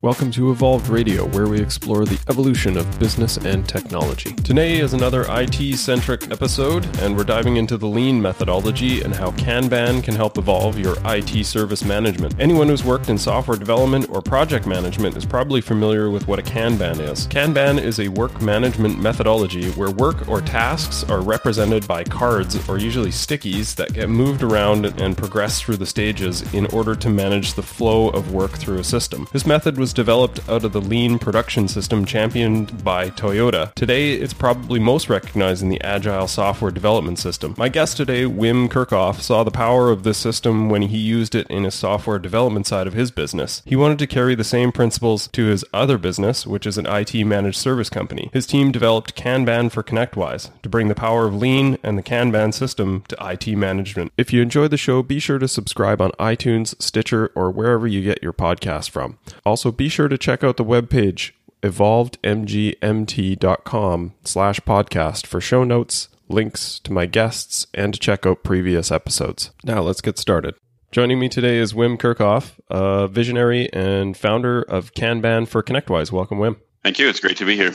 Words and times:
Welcome 0.00 0.30
to 0.30 0.52
Evolved 0.52 0.86
Radio, 0.86 1.26
where 1.30 1.48
we 1.48 1.60
explore 1.60 2.04
the 2.04 2.20
evolution 2.30 2.76
of 2.76 3.00
business 3.00 3.36
and 3.36 3.68
technology. 3.68 4.32
Today 4.32 4.78
is 4.78 4.92
another 4.92 5.26
IT 5.28 5.76
centric 5.76 6.30
episode, 6.30 6.86
and 7.00 7.16
we're 7.16 7.24
diving 7.24 7.56
into 7.56 7.76
the 7.76 7.88
lean 7.88 8.22
methodology 8.22 9.02
and 9.02 9.12
how 9.12 9.32
Kanban 9.32 10.04
can 10.04 10.14
help 10.14 10.38
evolve 10.38 10.78
your 10.78 10.94
IT 11.04 11.44
service 11.44 11.84
management. 11.84 12.38
Anyone 12.38 12.68
who's 12.68 12.84
worked 12.84 13.08
in 13.08 13.18
software 13.18 13.56
development 13.56 14.08
or 14.08 14.22
project 14.22 14.68
management 14.68 15.16
is 15.16 15.26
probably 15.26 15.60
familiar 15.60 16.10
with 16.10 16.28
what 16.28 16.38
a 16.38 16.42
Kanban 16.42 17.00
is. 17.00 17.26
Kanban 17.26 17.82
is 17.82 17.98
a 17.98 18.06
work 18.06 18.40
management 18.40 19.00
methodology 19.00 19.72
where 19.72 19.90
work 19.90 20.28
or 20.28 20.40
tasks 20.40 21.02
are 21.10 21.22
represented 21.22 21.88
by 21.88 22.04
cards 22.04 22.68
or 22.68 22.78
usually 22.78 23.10
stickies 23.10 23.74
that 23.74 23.94
get 23.94 24.08
moved 24.08 24.44
around 24.44 24.86
and 25.00 25.18
progress 25.18 25.60
through 25.60 25.78
the 25.78 25.86
stages 25.86 26.42
in 26.54 26.66
order 26.66 26.94
to 26.94 27.10
manage 27.10 27.54
the 27.54 27.64
flow 27.64 28.10
of 28.10 28.32
work 28.32 28.52
through 28.52 28.78
a 28.78 28.84
system. 28.84 29.26
This 29.32 29.44
method 29.44 29.76
was 29.76 29.87
was 29.88 29.94
developed 29.94 30.46
out 30.50 30.64
of 30.64 30.74
the 30.74 30.82
lean 30.82 31.18
production 31.18 31.66
system 31.66 32.04
championed 32.04 32.84
by 32.84 33.08
Toyota. 33.08 33.72
Today, 33.72 34.12
it's 34.12 34.34
probably 34.34 34.78
most 34.78 35.08
recognized 35.08 35.62
in 35.62 35.70
the 35.70 35.80
agile 35.80 36.28
software 36.28 36.70
development 36.70 37.18
system. 37.18 37.54
My 37.56 37.70
guest 37.70 37.96
today, 37.96 38.24
Wim 38.24 38.68
Kerkhoff, 38.68 39.22
saw 39.22 39.44
the 39.44 39.50
power 39.50 39.90
of 39.90 40.02
this 40.02 40.18
system 40.18 40.68
when 40.68 40.82
he 40.82 40.98
used 40.98 41.34
it 41.34 41.46
in 41.46 41.64
his 41.64 41.74
software 41.74 42.18
development 42.18 42.66
side 42.66 42.86
of 42.86 42.92
his 42.92 43.10
business. 43.10 43.62
He 43.64 43.76
wanted 43.76 43.98
to 44.00 44.06
carry 44.06 44.34
the 44.34 44.44
same 44.44 44.72
principles 44.72 45.26
to 45.28 45.46
his 45.46 45.64
other 45.72 45.96
business, 45.96 46.46
which 46.46 46.66
is 46.66 46.76
an 46.76 46.84
IT 46.84 47.14
managed 47.24 47.56
service 47.56 47.88
company. 47.88 48.28
His 48.34 48.46
team 48.46 48.70
developed 48.70 49.16
Kanban 49.16 49.72
for 49.72 49.82
ConnectWise 49.82 50.50
to 50.60 50.68
bring 50.68 50.88
the 50.88 50.94
power 50.94 51.24
of 51.24 51.34
lean 51.34 51.78
and 51.82 51.96
the 51.96 52.02
Kanban 52.02 52.52
system 52.52 53.04
to 53.08 53.16
IT 53.20 53.46
management. 53.56 54.12
If 54.18 54.34
you 54.34 54.42
enjoy 54.42 54.68
the 54.68 54.76
show, 54.76 55.02
be 55.02 55.18
sure 55.18 55.38
to 55.38 55.48
subscribe 55.48 56.02
on 56.02 56.10
iTunes, 56.20 56.74
Stitcher, 56.78 57.32
or 57.34 57.50
wherever 57.50 57.86
you 57.86 58.02
get 58.02 58.22
your 58.22 58.34
podcast 58.34 58.90
from. 58.90 59.16
Also, 59.46 59.72
be 59.78 59.88
sure 59.88 60.08
to 60.08 60.18
check 60.18 60.44
out 60.44 60.58
the 60.58 60.64
webpage 60.64 61.32
evolvedmgmt.com 61.62 64.14
slash 64.24 64.60
podcast 64.60 65.26
for 65.26 65.40
show 65.40 65.64
notes, 65.64 66.08
links 66.28 66.78
to 66.80 66.92
my 66.92 67.06
guests, 67.06 67.66
and 67.74 67.94
to 67.94 67.98
check 67.98 68.26
out 68.26 68.44
previous 68.44 68.92
episodes. 68.92 69.50
Now 69.64 69.80
let's 69.80 70.00
get 70.00 70.18
started. 70.18 70.54
Joining 70.90 71.18
me 71.18 71.28
today 71.28 71.58
is 71.58 71.72
Wim 71.72 71.98
Kerkhoff, 71.98 72.52
a 72.70 73.08
visionary 73.08 73.68
and 73.72 74.16
founder 74.16 74.62
of 74.62 74.94
Kanban 74.94 75.48
for 75.48 75.62
ConnectWise. 75.62 76.12
Welcome, 76.12 76.38
Wim. 76.38 76.56
Thank 76.82 76.98
you. 76.98 77.08
It's 77.08 77.20
great 77.20 77.36
to 77.38 77.44
be 77.44 77.56
here. 77.56 77.74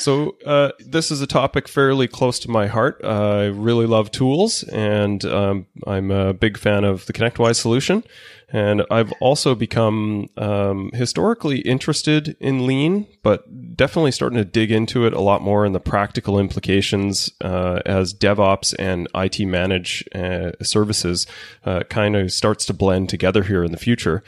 So, 0.00 0.36
uh, 0.46 0.70
this 0.78 1.10
is 1.10 1.20
a 1.20 1.26
topic 1.26 1.68
fairly 1.68 2.08
close 2.08 2.38
to 2.40 2.50
my 2.50 2.66
heart. 2.66 3.02
Uh, 3.04 3.08
I 3.08 3.44
really 3.48 3.84
love 3.84 4.10
tools, 4.10 4.62
and 4.62 5.22
um, 5.26 5.66
I'm 5.86 6.10
a 6.10 6.32
big 6.32 6.56
fan 6.56 6.84
of 6.84 7.04
the 7.04 7.12
ConnectWise 7.12 7.56
solution. 7.56 8.02
And 8.52 8.82
I've 8.90 9.12
also 9.20 9.54
become 9.54 10.28
um, 10.36 10.90
historically 10.92 11.60
interested 11.60 12.36
in 12.40 12.66
lean, 12.66 13.06
but 13.22 13.76
definitely 13.76 14.12
starting 14.12 14.38
to 14.38 14.44
dig 14.44 14.70
into 14.70 15.06
it 15.06 15.12
a 15.12 15.20
lot 15.20 15.42
more 15.42 15.64
in 15.64 15.72
the 15.72 15.80
practical 15.80 16.38
implications 16.38 17.30
uh, 17.40 17.80
as 17.86 18.12
DevOps 18.12 18.74
and 18.78 19.08
IT 19.14 19.40
manage 19.46 20.04
uh, 20.14 20.50
services 20.62 21.26
uh, 21.64 21.84
kind 21.84 22.16
of 22.16 22.32
starts 22.32 22.66
to 22.66 22.74
blend 22.74 23.08
together 23.08 23.44
here 23.44 23.62
in 23.62 23.72
the 23.72 23.78
future. 23.78 24.22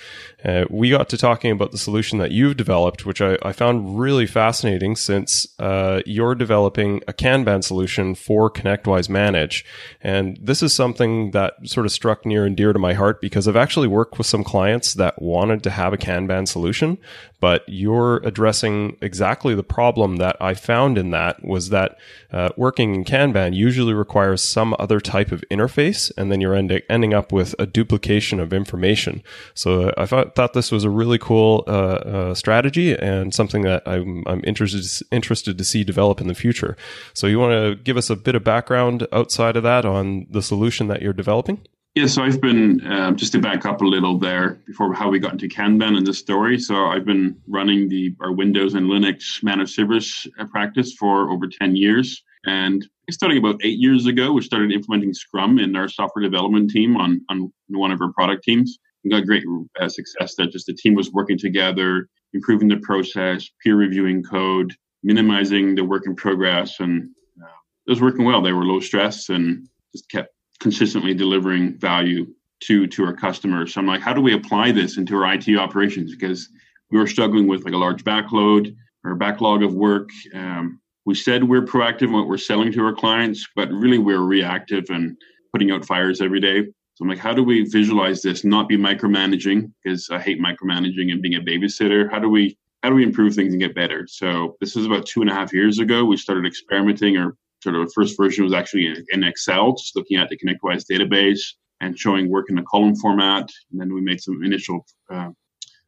Uh, 0.45 0.65
we 0.71 0.91
got 0.91 1.09
to 1.09 1.17
talking 1.17 1.51
about 1.51 1.73
the 1.73 1.79
solution 1.79 2.19
that 2.19 2.31
you've 2.31 2.57
developed, 2.57 3.05
which 3.05 3.21
I, 3.21 3.39
I 3.43 3.53
found 3.53 3.99
really 3.99 4.27
fascinating 4.27 4.97
since 4.97 5.47
uh, 5.59 6.03
you're 6.07 6.35
developing 6.35 7.03
a 7.09 7.13
Kanban 7.13 7.63
solution 7.63 8.15
for 8.15 8.51
ConnectWise 8.51 9.09
Manage. 9.09 9.65
And 10.01 10.39
this 10.41 10.63
is 10.63 10.73
something 10.73 11.33
that 11.33 11.55
sort 11.65 11.87
of 11.87 11.93
struck 11.93 12.25
near 12.25 12.45
and 12.45 12.57
dear 12.57 12.73
to 12.73 12.79
my 12.79 12.95
heart 12.95 13.21
because 13.21 13.47
I've 13.47 13.57
actually 13.57 13.89
worked 13.89 14.12
with 14.19 14.27
some 14.27 14.45
clients 14.45 14.95
that 14.95 15.21
wanted 15.21 15.63
to 15.63 15.71
have 15.71 15.93
a 15.93 15.99
Kanban 15.99 16.47
solution, 16.47 16.99
but 17.41 17.65
you're 17.67 18.19
addressing 18.19 18.97
exactly 19.01 19.55
the 19.55 19.63
problem 19.63 20.17
that 20.17 20.37
I 20.41 20.55
found 20.55 20.97
in 20.97 21.11
that 21.11 21.45
was 21.45 21.71
that 21.71 21.99
uh, 22.33 22.51
working 22.57 22.95
in 22.95 23.05
Kanban 23.05 23.55
usually 23.55 23.95
requires 23.95 24.43
some 24.43 24.77
other 24.79 25.01
type 25.01 25.33
of 25.33 25.45
interface, 25.51 26.13
and 26.17 26.31
then 26.31 26.41
you're 26.41 26.55
end- 26.55 26.83
ending 26.89 27.15
up 27.15 27.33
with 27.33 27.55
a 27.59 27.67
duplication 27.67 28.39
of 28.39 28.53
information. 28.53 29.23
So 29.55 29.93
I 29.97 30.07
thought, 30.07 30.35
thought 30.35 30.53
this 30.53 30.71
was 30.71 30.85
a 30.85 30.91
really 30.91 31.19
cool 31.19 31.65
uh, 31.67 31.71
uh, 31.71 32.35
strategy 32.35 32.97
and 32.97 33.35
something 33.35 33.63
that 33.63 33.83
I'm, 33.87 34.23
I'm 34.27 34.43
interested 34.45 35.07
interested 35.11 35.59
to 35.59 35.65
see 35.65 35.85
develop 35.85 36.21
in 36.21 36.29
the 36.29 36.35
future. 36.35 36.77
So 37.13 37.27
you 37.27 37.39
want 37.39 37.53
to 37.53 37.83
give 37.83 37.97
us 37.97 38.11
a 38.11 38.17
bit 38.17 38.35
of 38.35 38.45
background 38.45 39.07
outside 39.13 39.57
of 39.57 39.63
that 39.65 39.85
on 39.85 40.27
the 40.31 40.43
solution 40.43 40.89
that 40.89 41.03
you're 41.03 41.13
developing? 41.13 41.67
Yeah, 41.95 42.07
so 42.07 42.23
I've 42.23 42.41
been 42.41 42.81
um, 42.91 43.17
just 43.17 43.33
to 43.33 43.39
back 43.39 43.67
up 43.67 43.83
a 43.83 43.85
little 43.85 44.19
there 44.19 44.59
before 44.67 44.95
how 44.95 45.11
we 45.11 45.19
got 45.19 45.33
into 45.33 45.47
Kanban 45.47 45.95
and 45.95 46.07
this 46.07 46.19
story. 46.19 46.59
So 46.59 46.87
I've 46.87 47.05
been 47.05 47.37
running 47.47 47.87
the 47.91 48.15
our 48.21 48.33
Windows 48.33 48.73
and 48.73 48.87
Linux 48.87 49.43
managed 49.43 49.75
service 49.75 50.27
uh, 50.39 50.47
practice 50.47 50.95
for 50.95 51.31
over 51.31 51.47
ten 51.47 51.77
years, 51.77 52.23
and 52.47 52.89
starting 53.11 53.37
about 53.37 53.61
eight 53.63 53.79
years 53.79 54.07
ago, 54.07 54.33
we 54.33 54.41
started 54.41 54.73
implementing 54.73 55.13
Scrum 55.13 55.59
in 55.59 55.77
our 55.77 55.87
software 55.87 56.23
development 56.23 56.71
team 56.71 56.97
on 56.97 57.21
on 57.29 57.53
one 57.69 57.93
of 57.93 58.01
our 58.01 58.13
product 58.15 58.43
teams. 58.43 58.79
We 59.05 59.11
got 59.11 59.27
great 59.27 59.45
uh, 59.79 59.89
success 59.91 60.35
there. 60.35 60.47
Just 60.47 60.69
the 60.69 60.75
team 60.75 60.95
was 60.95 61.13
working 61.13 61.37
together, 61.37 62.09
improving 62.33 62.69
the 62.69 62.79
process, 62.79 63.51
peer 63.63 63.77
reviewing 63.77 64.23
code, 64.23 64.73
minimizing 65.03 65.75
the 65.75 65.85
work 65.85 66.07
in 66.07 66.17
progress, 66.17 66.81
and 66.81 67.11
uh, 67.43 67.61
it 67.87 67.91
was 67.91 68.01
working 68.01 68.25
well. 68.25 68.41
They 68.41 68.53
were 68.53 68.65
low 68.65 68.81
stress 68.81 69.29
and 69.29 69.69
just 69.93 70.09
kept 70.09 70.31
consistently 70.63 71.13
delivering 71.13 71.77
value 71.79 72.27
to 72.61 72.87
to 72.87 73.05
our 73.05 73.13
customers. 73.13 73.75
So 73.75 73.81
I'm 73.81 73.87
like, 73.87 74.01
how 74.01 74.13
do 74.13 74.21
we 74.21 74.35
apply 74.35 74.73
this 74.73 74.97
into 74.97 75.17
our 75.17 75.35
IT 75.35 75.49
operations? 75.59 76.15
Because 76.15 76.49
we 76.91 76.99
were 76.99 77.07
struggling 77.07 77.49
with 77.49 77.65
like 77.65 77.75
a 77.75 77.79
large 77.79 78.05
backlog 78.05 78.69
or 79.05 79.17
backlog 79.17 79.63
of 79.63 79.75
work. 79.75 80.09
Um, 80.33 80.81
we 81.05 81.17
said 81.17 81.45
we're 81.45 81.65
proactive 81.65 82.03
in 82.03 82.13
what 82.13 82.29
we're 82.29 82.39
selling 82.39 82.73
to 82.73 82.85
our 82.85 82.95
clients, 82.95 83.47
but 83.57 83.71
really 83.73 83.99
we're 83.99 84.21
reactive 84.21 84.85
and 84.89 85.17
putting 85.53 85.73
out 85.73 85.85
fires 85.85 86.21
every 86.21 86.41
day. 86.41 86.63
So 86.95 87.03
I'm 87.03 87.09
like, 87.09 87.19
how 87.19 87.33
do 87.33 87.43
we 87.43 87.65
visualize 87.65 88.23
this, 88.23 88.45
not 88.45 88.69
be 88.69 88.77
micromanaging? 88.77 89.73
Because 89.83 90.09
I 90.11 90.21
hate 90.21 90.41
micromanaging 90.41 91.11
and 91.11 91.21
being 91.23 91.35
a 91.35 91.41
babysitter. 91.41 92.11
How 92.11 92.21
do 92.21 92.29
we 92.29 92.57
how 92.83 92.91
do 92.91 92.97
we 92.97 93.05
improve 93.05 93.35
things 93.35 93.53
and 93.53 93.61
get 93.61 93.75
better? 93.75 94.07
So 94.09 94.57
this 94.61 94.77
is 94.77 94.87
about 94.87 95.07
two 95.07 95.21
and 95.21 95.31
a 95.31 95.35
half 95.35 95.53
years 95.53 95.79
ago. 95.79 96.05
We 96.05 96.17
started 96.17 96.47
experimenting 96.47 97.17
or 97.17 97.37
sort 97.63 97.77
of 97.77 97.87
the 97.87 97.93
first 97.95 98.17
version 98.17 98.45
was 98.45 98.53
actually 98.53 98.93
in 99.11 99.25
Excel, 99.25 99.73
just 99.73 99.95
looking 99.95 100.19
at 100.19 100.29
the 100.29 100.37
ConnectWise 100.37 100.85
database 100.91 101.41
and 101.81 101.99
showing 101.99 102.29
work 102.29 102.47
in 102.51 102.59
a 102.59 102.63
column 102.65 102.97
format. 102.97 103.49
And 103.71 103.81
then 103.81 103.95
we 103.95 104.01
made 104.01 104.21
some 104.21 104.43
initial 104.43 104.85
uh, 105.11 105.31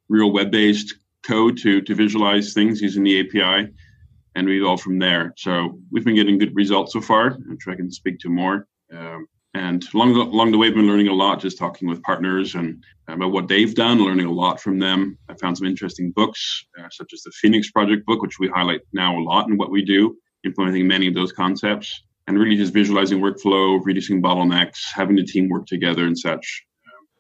real 0.09 0.33
web-based 0.33 0.95
code 1.25 1.57
to 1.59 1.81
to 1.83 1.95
visualize 1.95 2.53
things 2.53 2.81
using 2.81 3.03
the 3.03 3.21
API, 3.21 3.73
and 4.35 4.47
we 4.47 4.61
go 4.61 4.77
from 4.77 4.99
there. 4.99 5.35
So 5.37 5.79
we've 5.91 6.05
been 6.05 6.15
getting 6.15 6.39
good 6.39 6.55
results 6.55 6.93
so 6.93 7.01
far. 7.01 7.27
I'm 7.27 7.59
sure 7.61 7.73
I 7.73 7.77
can 7.77 7.91
speak 7.91 8.19
to 8.21 8.29
more. 8.29 8.69
Um, 8.93 9.27
and 9.55 9.85
along 9.95 10.15
the, 10.15 10.21
along 10.21 10.51
the 10.51 10.59
way, 10.59 10.67
I've 10.67 10.75
been 10.75 10.89
learning 10.89 11.06
a 11.06 11.15
lot, 11.15 11.41
just 11.41 11.59
talking 11.59 11.89
with 11.89 12.03
partners 12.03 12.56
and 12.56 12.83
about 13.06 13.31
what 13.31 13.47
they've 13.47 13.73
done, 13.73 14.05
learning 14.05 14.27
a 14.27 14.33
lot 14.33 14.61
from 14.61 14.81
them. 14.81 15.17
I 15.29 15.35
found 15.35 15.56
some 15.56 15.69
interesting 15.69 16.11
books, 16.11 16.67
uh, 16.79 16.89
such 16.91 17.12
as 17.12 17.23
the 17.23 17.31
Phoenix 17.31 17.71
Project 17.71 18.05
book, 18.05 18.21
which 18.21 18.41
we 18.41 18.49
highlight 18.49 18.81
now 18.93 19.17
a 19.17 19.23
lot 19.23 19.49
in 19.49 19.56
what 19.56 19.71
we 19.71 19.85
do 19.85 20.17
implementing 20.44 20.87
many 20.87 21.09
of 21.09 21.15
those 21.15 21.32
concepts 21.32 22.03
and 22.27 22.38
really 22.38 22.56
just 22.56 22.72
visualizing 22.72 23.21
workflow, 23.21 23.81
reducing 23.84 24.22
bottlenecks, 24.22 24.78
having 24.94 25.16
the 25.16 25.25
team 25.25 25.49
work 25.49 25.66
together 25.66 26.05
and 26.05 26.19
such. 26.19 26.65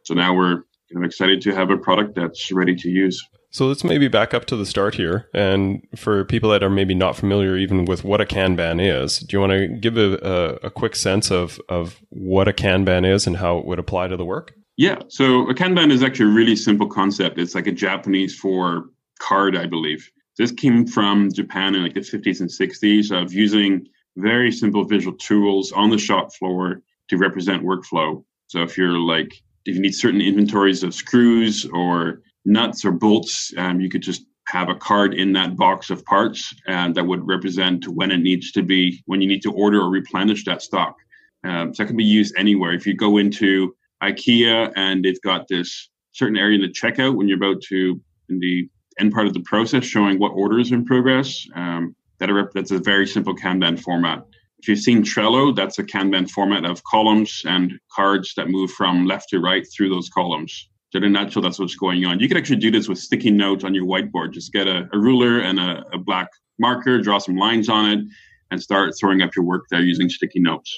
So 0.04 0.14
now 0.14 0.34
we're 0.34 0.62
kind 0.92 0.96
of 0.96 1.04
excited 1.04 1.40
to 1.42 1.54
have 1.54 1.70
a 1.70 1.76
product 1.76 2.14
that's 2.14 2.52
ready 2.52 2.74
to 2.76 2.88
use. 2.88 3.22
So 3.50 3.66
let's 3.66 3.84
maybe 3.84 4.08
back 4.08 4.34
up 4.34 4.46
to 4.46 4.56
the 4.56 4.66
start 4.66 4.96
here. 4.96 5.28
And 5.32 5.86
for 5.94 6.24
people 6.24 6.50
that 6.50 6.64
are 6.64 6.70
maybe 6.70 6.94
not 6.94 7.14
familiar 7.14 7.56
even 7.56 7.84
with 7.84 8.02
what 8.02 8.20
a 8.20 8.24
Kanban 8.24 8.80
is, 8.82 9.20
do 9.20 9.36
you 9.36 9.40
want 9.40 9.52
to 9.52 9.68
give 9.68 9.96
a, 9.96 10.18
a, 10.62 10.66
a 10.66 10.70
quick 10.70 10.96
sense 10.96 11.30
of, 11.30 11.60
of 11.68 12.00
what 12.08 12.48
a 12.48 12.52
Kanban 12.52 13.06
is 13.08 13.26
and 13.26 13.36
how 13.36 13.58
it 13.58 13.64
would 13.64 13.78
apply 13.78 14.08
to 14.08 14.16
the 14.16 14.24
work? 14.24 14.54
Yeah. 14.76 14.98
So 15.08 15.48
a 15.48 15.54
Kanban 15.54 15.92
is 15.92 16.02
actually 16.02 16.32
a 16.32 16.34
really 16.34 16.56
simple 16.56 16.88
concept. 16.88 17.38
It's 17.38 17.54
like 17.54 17.68
a 17.68 17.72
Japanese 17.72 18.36
for 18.36 18.86
card, 19.20 19.56
I 19.56 19.66
believe. 19.66 20.10
This 20.36 20.50
came 20.50 20.86
from 20.86 21.32
Japan 21.32 21.74
in 21.74 21.82
like 21.82 21.94
the 21.94 22.00
50s 22.00 22.40
and 22.40 22.50
60s 22.50 23.10
of 23.10 23.32
using 23.32 23.86
very 24.16 24.50
simple 24.50 24.84
visual 24.84 25.16
tools 25.16 25.72
on 25.72 25.90
the 25.90 25.98
shop 25.98 26.34
floor 26.34 26.82
to 27.08 27.16
represent 27.16 27.62
workflow. 27.62 28.24
So 28.48 28.62
if 28.62 28.76
you're 28.76 28.98
like, 28.98 29.34
if 29.64 29.74
you 29.74 29.80
need 29.80 29.94
certain 29.94 30.20
inventories 30.20 30.82
of 30.82 30.94
screws 30.94 31.66
or 31.72 32.22
nuts 32.44 32.84
or 32.84 32.92
bolts, 32.92 33.52
um, 33.56 33.80
you 33.80 33.88
could 33.88 34.02
just 34.02 34.24
have 34.48 34.68
a 34.68 34.74
card 34.74 35.14
in 35.14 35.32
that 35.32 35.56
box 35.56 35.90
of 35.90 36.04
parts 36.04 36.54
and 36.66 36.94
that 36.94 37.06
would 37.06 37.26
represent 37.26 37.88
when 37.88 38.10
it 38.10 38.18
needs 38.18 38.52
to 38.52 38.62
be, 38.62 39.02
when 39.06 39.20
you 39.20 39.26
need 39.26 39.42
to 39.42 39.52
order 39.52 39.80
or 39.80 39.88
replenish 39.88 40.44
that 40.44 40.62
stock. 40.62 40.96
Um, 41.44 41.74
so 41.74 41.82
that 41.82 41.88
can 41.88 41.96
be 41.96 42.04
used 42.04 42.34
anywhere. 42.36 42.72
If 42.72 42.86
you 42.86 42.94
go 42.94 43.16
into 43.18 43.74
IKEA 44.02 44.72
and 44.76 45.04
they've 45.04 45.20
got 45.22 45.48
this 45.48 45.88
certain 46.12 46.36
area 46.36 46.56
in 46.56 46.62
the 46.62 46.68
checkout 46.68 47.16
when 47.16 47.28
you're 47.28 47.38
about 47.38 47.62
to, 47.62 48.00
in 48.28 48.38
the 48.38 48.68
end 48.98 49.12
part 49.12 49.26
of 49.26 49.34
the 49.34 49.40
process 49.40 49.84
showing 49.84 50.18
what 50.18 50.30
orders 50.30 50.72
in 50.72 50.84
progress. 50.84 51.46
Um, 51.54 51.94
that 52.18 52.30
are, 52.30 52.50
that's 52.54 52.70
a 52.70 52.78
very 52.78 53.06
simple 53.06 53.34
Kanban 53.34 53.78
format. 53.78 54.24
If 54.58 54.68
you've 54.68 54.78
seen 54.78 55.02
Trello, 55.02 55.54
that's 55.54 55.78
a 55.78 55.84
Kanban 55.84 56.30
format 56.30 56.64
of 56.64 56.82
columns 56.84 57.42
and 57.44 57.78
cards 57.92 58.34
that 58.36 58.48
move 58.48 58.70
from 58.70 59.04
left 59.06 59.28
to 59.30 59.40
right 59.40 59.66
through 59.76 59.90
those 59.90 60.08
columns. 60.08 60.68
So 60.90 60.98
in 60.98 61.04
a 61.04 61.10
nutshell, 61.10 61.42
that's 61.42 61.58
what's 61.58 61.74
going 61.74 62.04
on. 62.04 62.20
You 62.20 62.28
can 62.28 62.36
actually 62.36 62.60
do 62.60 62.70
this 62.70 62.88
with 62.88 62.98
sticky 62.98 63.32
notes 63.32 63.64
on 63.64 63.74
your 63.74 63.84
whiteboard. 63.84 64.32
Just 64.32 64.52
get 64.52 64.68
a, 64.68 64.88
a 64.92 64.98
ruler 64.98 65.40
and 65.40 65.58
a, 65.58 65.84
a 65.92 65.98
black 65.98 66.28
marker, 66.58 67.00
draw 67.00 67.18
some 67.18 67.36
lines 67.36 67.68
on 67.68 67.90
it, 67.90 68.04
and 68.50 68.62
start 68.62 68.94
throwing 68.98 69.20
up 69.20 69.34
your 69.34 69.44
work 69.44 69.64
there 69.70 69.82
using 69.82 70.08
sticky 70.08 70.40
notes. 70.40 70.72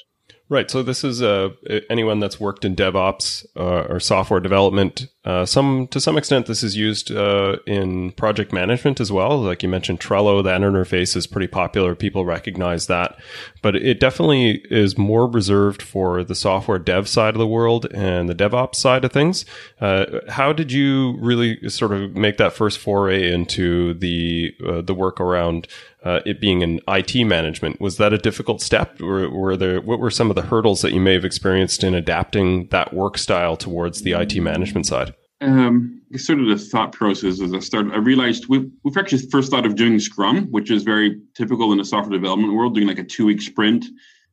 Right. 0.49 0.71
So 0.71 0.85
this 0.85 1.03
is 1.03 1.23
uh, 1.23 1.51
anyone 1.91 2.21
that's 2.21 2.39
worked 2.39 2.65
in 2.65 2.77
DevOps 2.77 3.47
uh, 3.57 3.93
or 3.93 3.99
software 3.99 4.39
development. 4.39 5.09
Uh, 5.25 5.45
some 5.45 5.89
to 5.89 6.01
some 6.01 6.17
extent, 6.17 6.47
this 6.47 6.63
is 6.63 6.77
used 6.77 7.11
uh, 7.11 7.57
in 7.67 8.13
project 8.13 8.53
management 8.53 9.01
as 9.01 9.11
well. 9.11 9.41
Like 9.41 9.65
you 9.65 9.69
mentioned, 9.69 9.99
Trello, 9.99 10.45
that 10.45 10.61
interface 10.61 11.17
is 11.17 11.27
pretty 11.27 11.49
popular. 11.49 11.97
People 11.97 12.25
recognize 12.25 12.87
that, 12.87 13.19
but 13.61 13.75
it 13.75 13.99
definitely 13.99 14.63
is 14.71 14.97
more 14.97 15.29
reserved 15.29 15.83
for 15.83 16.23
the 16.23 16.37
software 16.37 16.79
dev 16.79 17.09
side 17.09 17.35
of 17.35 17.41
the 17.41 17.47
world 17.47 17.87
and 17.93 18.29
the 18.29 18.35
DevOps 18.35 18.77
side 18.77 19.05
of 19.05 19.11
things. 19.11 19.45
Uh, 19.81 20.21
how 20.29 20.53
did 20.53 20.71
you 20.71 21.17
really 21.19 21.69
sort 21.69 21.91
of 21.91 22.15
make 22.15 22.37
that 22.37 22.53
first 22.53 22.79
foray 22.79 23.33
into 23.33 23.95
the 23.95 24.55
uh, 24.65 24.81
the 24.81 24.95
work 24.95 25.21
around 25.21 25.67
uh, 26.07 26.21
it 26.25 26.41
being 26.41 26.63
an 26.63 26.79
IT 26.87 27.25
management. 27.25 27.81
Was 27.81 27.97
that 27.97 28.13
a 28.13 28.19
difficult 28.19 28.63
step? 28.63 29.01
Were 29.01 29.57
there 29.57 29.81
what 29.81 29.99
were 29.99 30.11
some 30.11 30.31
of 30.31 30.37
the 30.37 30.43
hurdles 30.43 30.83
that 30.83 30.93
you 30.93 31.01
may 31.01 31.15
have 31.15 31.25
experienced 31.25 31.83
in 31.83 31.95
adapting 31.95 32.69
that 32.69 32.95
work 32.95 33.19
style 33.19 33.57
towards 33.57 34.03
the 34.03 34.13
IT 34.13 34.41
management 34.41 34.87
side? 34.87 35.15
Um, 35.41 36.01
sort 36.17 36.39
of 36.39 36.47
the 36.47 36.59
thought 36.59 36.93
process 36.93 37.41
as 37.41 37.53
I 37.53 37.59
started, 37.59 37.93
I 37.93 37.97
realized 37.97 38.47
we've, 38.49 38.71
we've 38.85 38.97
actually 38.97 39.29
first 39.31 39.51
thought 39.51 39.67
of 39.67 39.75
doing 39.75 39.99
Scrum, 39.99 40.47
which 40.53 40.71
is 40.71 40.85
very 40.85 41.21
typical 41.35 41.73
in 41.73 41.79
the 41.79 41.85
software 41.85 42.17
development 42.17 42.55
world, 42.55 42.77
doing 42.77 42.87
like 42.87 43.01
a 43.01 43.05
two 43.05 43.27
week 43.27 43.43
sprint, 43.43 43.85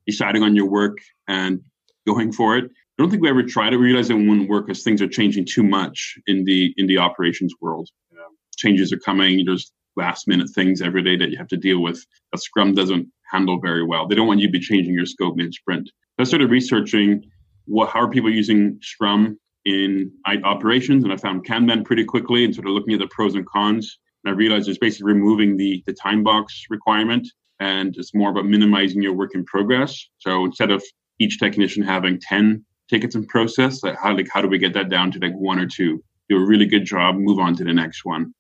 deciding 0.06 0.44
on 0.44 0.56
your 0.56 0.70
work 0.70 1.00
and 1.28 1.60
going 2.06 2.32
for 2.32 2.56
it. 2.56 2.66
I 2.66 3.02
don't 3.02 3.10
think 3.10 3.24
we 3.24 3.30
ever 3.30 3.42
tried 3.42 3.74
it. 3.74 3.78
We 3.78 3.86
realized 3.86 4.12
it 4.12 4.14
wouldn't 4.14 4.48
work 4.48 4.68
because 4.68 4.84
things 4.84 5.02
are 5.02 5.08
changing 5.08 5.48
too 5.48 5.64
much 5.64 6.20
in 6.28 6.46
the 6.46 6.72
in 6.78 6.86
the 6.86 7.00
operations 7.00 7.56
world. 7.60 7.90
Changes 8.58 8.94
are 8.94 9.00
coming. 9.00 9.44
There's 9.44 9.72
last 9.96 10.28
minute 10.28 10.50
things 10.50 10.82
every 10.82 11.04
day 11.04 11.16
that 11.18 11.30
you 11.30 11.38
have 11.38 11.48
to 11.48 11.58
deal 11.58 11.82
with 11.82 12.06
that 12.32 12.40
Scrum 12.40 12.74
doesn't 12.74 13.08
handle 13.32 13.60
very 13.60 13.86
well. 13.86 14.08
They 14.08 14.16
don't 14.16 14.28
want 14.28 14.40
you 14.40 14.48
to 14.48 14.52
be 14.52 14.60
changing 14.60 14.94
your 14.94 15.06
scope 15.06 15.36
mid 15.36 15.54
sprint. 15.54 15.90
I 16.20 16.24
started 16.24 16.52
researching 16.52 17.24
what 17.66 17.90
how 17.90 18.02
are 18.02 18.10
people 18.10 18.32
using 18.32 18.78
Scrum 18.82 19.38
in 19.66 20.12
operations, 20.44 21.04
and 21.04 21.14
I 21.14 21.18
found 21.18 21.46
Kanban 21.46 21.86
pretty 21.86 22.04
quickly, 22.04 22.44
and 22.44 22.54
sort 22.54 22.68
of 22.68 22.74
looking 22.74 22.94
at 22.94 23.00
the 23.00 23.08
pros 23.08 23.36
and 23.36 23.46
cons. 23.46 23.98
And 24.24 24.34
I 24.34 24.36
realized 24.36 24.68
it's 24.68 24.78
basically 24.78 25.14
removing 25.14 25.58
the 25.58 25.84
the 25.86 25.94
time 25.94 26.24
box 26.24 26.66
requirement, 26.70 27.28
and 27.60 27.96
it's 27.98 28.14
more 28.14 28.30
about 28.30 28.46
minimizing 28.46 29.02
your 29.02 29.14
work 29.14 29.32
in 29.34 29.46
progress. 29.46 30.08
So 30.20 30.46
instead 30.46 30.72
of 30.72 30.84
each 31.20 31.40
technician 31.40 31.84
having 31.84 32.20
ten 32.20 32.66
tickets 32.90 33.16
in 33.16 33.26
process, 33.26 33.84
like 33.84 33.98
how 33.98 34.16
like 34.16 34.28
how 34.32 34.42
do 34.42 34.48
we 34.48 34.60
get 34.60 34.74
that 34.74 34.90
down 34.90 35.12
to 35.12 35.20
like 35.20 35.34
one 35.34 35.60
or 35.60 35.68
two? 35.68 36.04
Do 36.30 36.38
a 36.38 36.46
really 36.46 36.66
good 36.66 36.86
job, 36.86 37.16
move 37.16 37.40
on 37.40 37.56
to 37.56 37.64
the 37.64 37.74
next 37.74 38.06
one. 38.06 38.34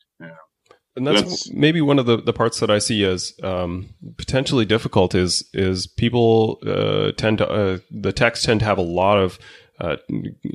And 0.95 1.07
that's, 1.07 1.21
that's, 1.21 1.51
maybe 1.51 1.81
one 1.81 1.97
of 1.97 2.05
the, 2.05 2.17
the 2.17 2.33
parts 2.33 2.59
that 2.59 2.69
I 2.69 2.77
see 2.77 3.03
as 3.03 3.33
um, 3.41 3.89
potentially 4.17 4.65
difficult 4.65 5.15
is 5.15 5.49
is 5.53 5.87
people 5.87 6.59
uh, 6.65 7.11
tend 7.13 7.39
to 7.39 7.49
uh, 7.49 7.77
the 7.89 8.13
techs 8.13 8.43
tend 8.43 8.59
to 8.59 8.65
have 8.65 8.77
a 8.77 8.83
lot 8.83 9.17
of 9.17 9.39
uh, 9.79 9.97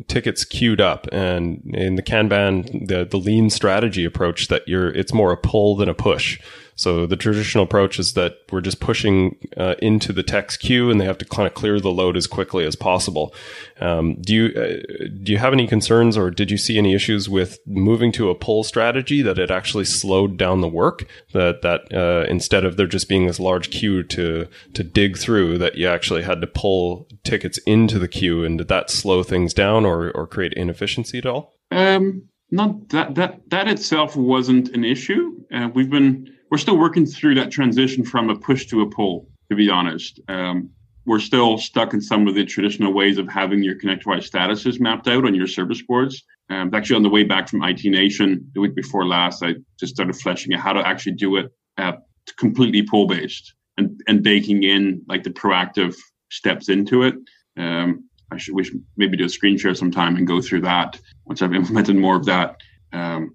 tickets 0.06 0.44
queued 0.44 0.80
up, 0.80 1.08
and 1.10 1.62
in 1.74 1.96
the 1.96 2.02
Kanban 2.02 2.86
the 2.86 3.04
the 3.04 3.16
lean 3.16 3.50
strategy 3.50 4.04
approach 4.04 4.46
that 4.46 4.62
you're 4.68 4.90
it's 4.90 5.12
more 5.12 5.32
a 5.32 5.36
pull 5.36 5.74
than 5.74 5.88
a 5.88 5.94
push. 5.94 6.40
So 6.78 7.06
the 7.06 7.16
traditional 7.16 7.64
approach 7.64 7.98
is 7.98 8.12
that 8.12 8.36
we're 8.52 8.60
just 8.60 8.78
pushing 8.78 9.36
uh, 9.56 9.74
into 9.82 10.12
the 10.12 10.22
text 10.22 10.60
queue, 10.60 10.90
and 10.90 11.00
they 11.00 11.06
have 11.06 11.18
to 11.18 11.24
kind 11.24 11.48
of 11.48 11.52
clear 11.52 11.80
the 11.80 11.90
load 11.90 12.16
as 12.16 12.28
quickly 12.28 12.64
as 12.64 12.76
possible. 12.76 13.34
Um, 13.80 14.14
do 14.20 14.32
you 14.32 14.44
uh, 14.56 15.08
do 15.24 15.32
you 15.32 15.38
have 15.38 15.52
any 15.52 15.66
concerns, 15.66 16.16
or 16.16 16.30
did 16.30 16.52
you 16.52 16.56
see 16.56 16.78
any 16.78 16.94
issues 16.94 17.28
with 17.28 17.58
moving 17.66 18.12
to 18.12 18.30
a 18.30 18.36
pull 18.36 18.62
strategy 18.62 19.22
that 19.22 19.40
it 19.40 19.50
actually 19.50 19.86
slowed 19.86 20.36
down 20.36 20.60
the 20.60 20.68
work? 20.68 21.04
That 21.32 21.62
that 21.62 21.92
uh, 21.92 22.30
instead 22.30 22.64
of 22.64 22.76
there 22.76 22.86
just 22.86 23.08
being 23.08 23.26
this 23.26 23.40
large 23.40 23.70
queue 23.70 24.04
to 24.04 24.46
to 24.74 24.84
dig 24.84 25.18
through, 25.18 25.58
that 25.58 25.74
you 25.74 25.88
actually 25.88 26.22
had 26.22 26.40
to 26.42 26.46
pull 26.46 27.08
tickets 27.24 27.58
into 27.66 27.98
the 27.98 28.08
queue, 28.08 28.44
and 28.44 28.56
did 28.56 28.68
that 28.68 28.88
slow 28.88 29.24
things 29.24 29.52
down 29.52 29.84
or 29.84 30.12
or 30.12 30.28
create 30.28 30.52
inefficiency 30.52 31.18
at 31.18 31.26
all? 31.26 31.56
Um, 31.72 32.28
not 32.52 32.90
that 32.90 33.16
that 33.16 33.40
that 33.50 33.66
itself 33.66 34.14
wasn't 34.14 34.68
an 34.68 34.84
issue. 34.84 35.32
Uh, 35.52 35.70
we've 35.74 35.90
been 35.90 36.37
we're 36.50 36.58
still 36.58 36.78
working 36.78 37.06
through 37.06 37.34
that 37.36 37.50
transition 37.50 38.04
from 38.04 38.30
a 38.30 38.36
push 38.36 38.66
to 38.66 38.82
a 38.82 38.88
pull. 38.88 39.28
To 39.50 39.56
be 39.56 39.70
honest, 39.70 40.20
um, 40.28 40.70
we're 41.06 41.20
still 41.20 41.56
stuck 41.56 41.94
in 41.94 42.02
some 42.02 42.28
of 42.28 42.34
the 42.34 42.44
traditional 42.44 42.92
ways 42.92 43.16
of 43.16 43.28
having 43.28 43.62
your 43.62 43.76
ConnectWise 43.76 44.30
statuses 44.30 44.78
mapped 44.78 45.08
out 45.08 45.24
on 45.24 45.34
your 45.34 45.46
service 45.46 45.80
boards. 45.82 46.22
Um, 46.50 46.70
actually, 46.74 46.96
on 46.96 47.02
the 47.02 47.08
way 47.08 47.24
back 47.24 47.48
from 47.48 47.62
IT 47.62 47.84
Nation 47.84 48.46
the 48.54 48.60
week 48.60 48.74
before 48.74 49.06
last, 49.06 49.42
I 49.42 49.54
just 49.80 49.94
started 49.94 50.14
fleshing 50.16 50.52
out 50.54 50.60
how 50.60 50.74
to 50.74 50.86
actually 50.86 51.12
do 51.12 51.36
it 51.36 51.50
uh, 51.78 51.92
completely 52.36 52.82
pull 52.82 53.06
based 53.06 53.54
and, 53.78 54.00
and 54.06 54.22
baking 54.22 54.64
in 54.64 55.02
like 55.08 55.22
the 55.22 55.30
proactive 55.30 55.96
steps 56.30 56.68
into 56.68 57.02
it. 57.04 57.14
Um, 57.56 58.04
I 58.30 58.36
should 58.36 58.54
maybe 58.96 59.16
do 59.16 59.24
a 59.24 59.28
screen 59.30 59.56
share 59.56 59.74
sometime 59.74 60.16
and 60.16 60.26
go 60.26 60.42
through 60.42 60.60
that 60.62 61.00
once 61.24 61.40
I've 61.40 61.54
implemented 61.54 61.96
more 61.96 62.16
of 62.16 62.26
that. 62.26 62.56
Um, 62.92 63.34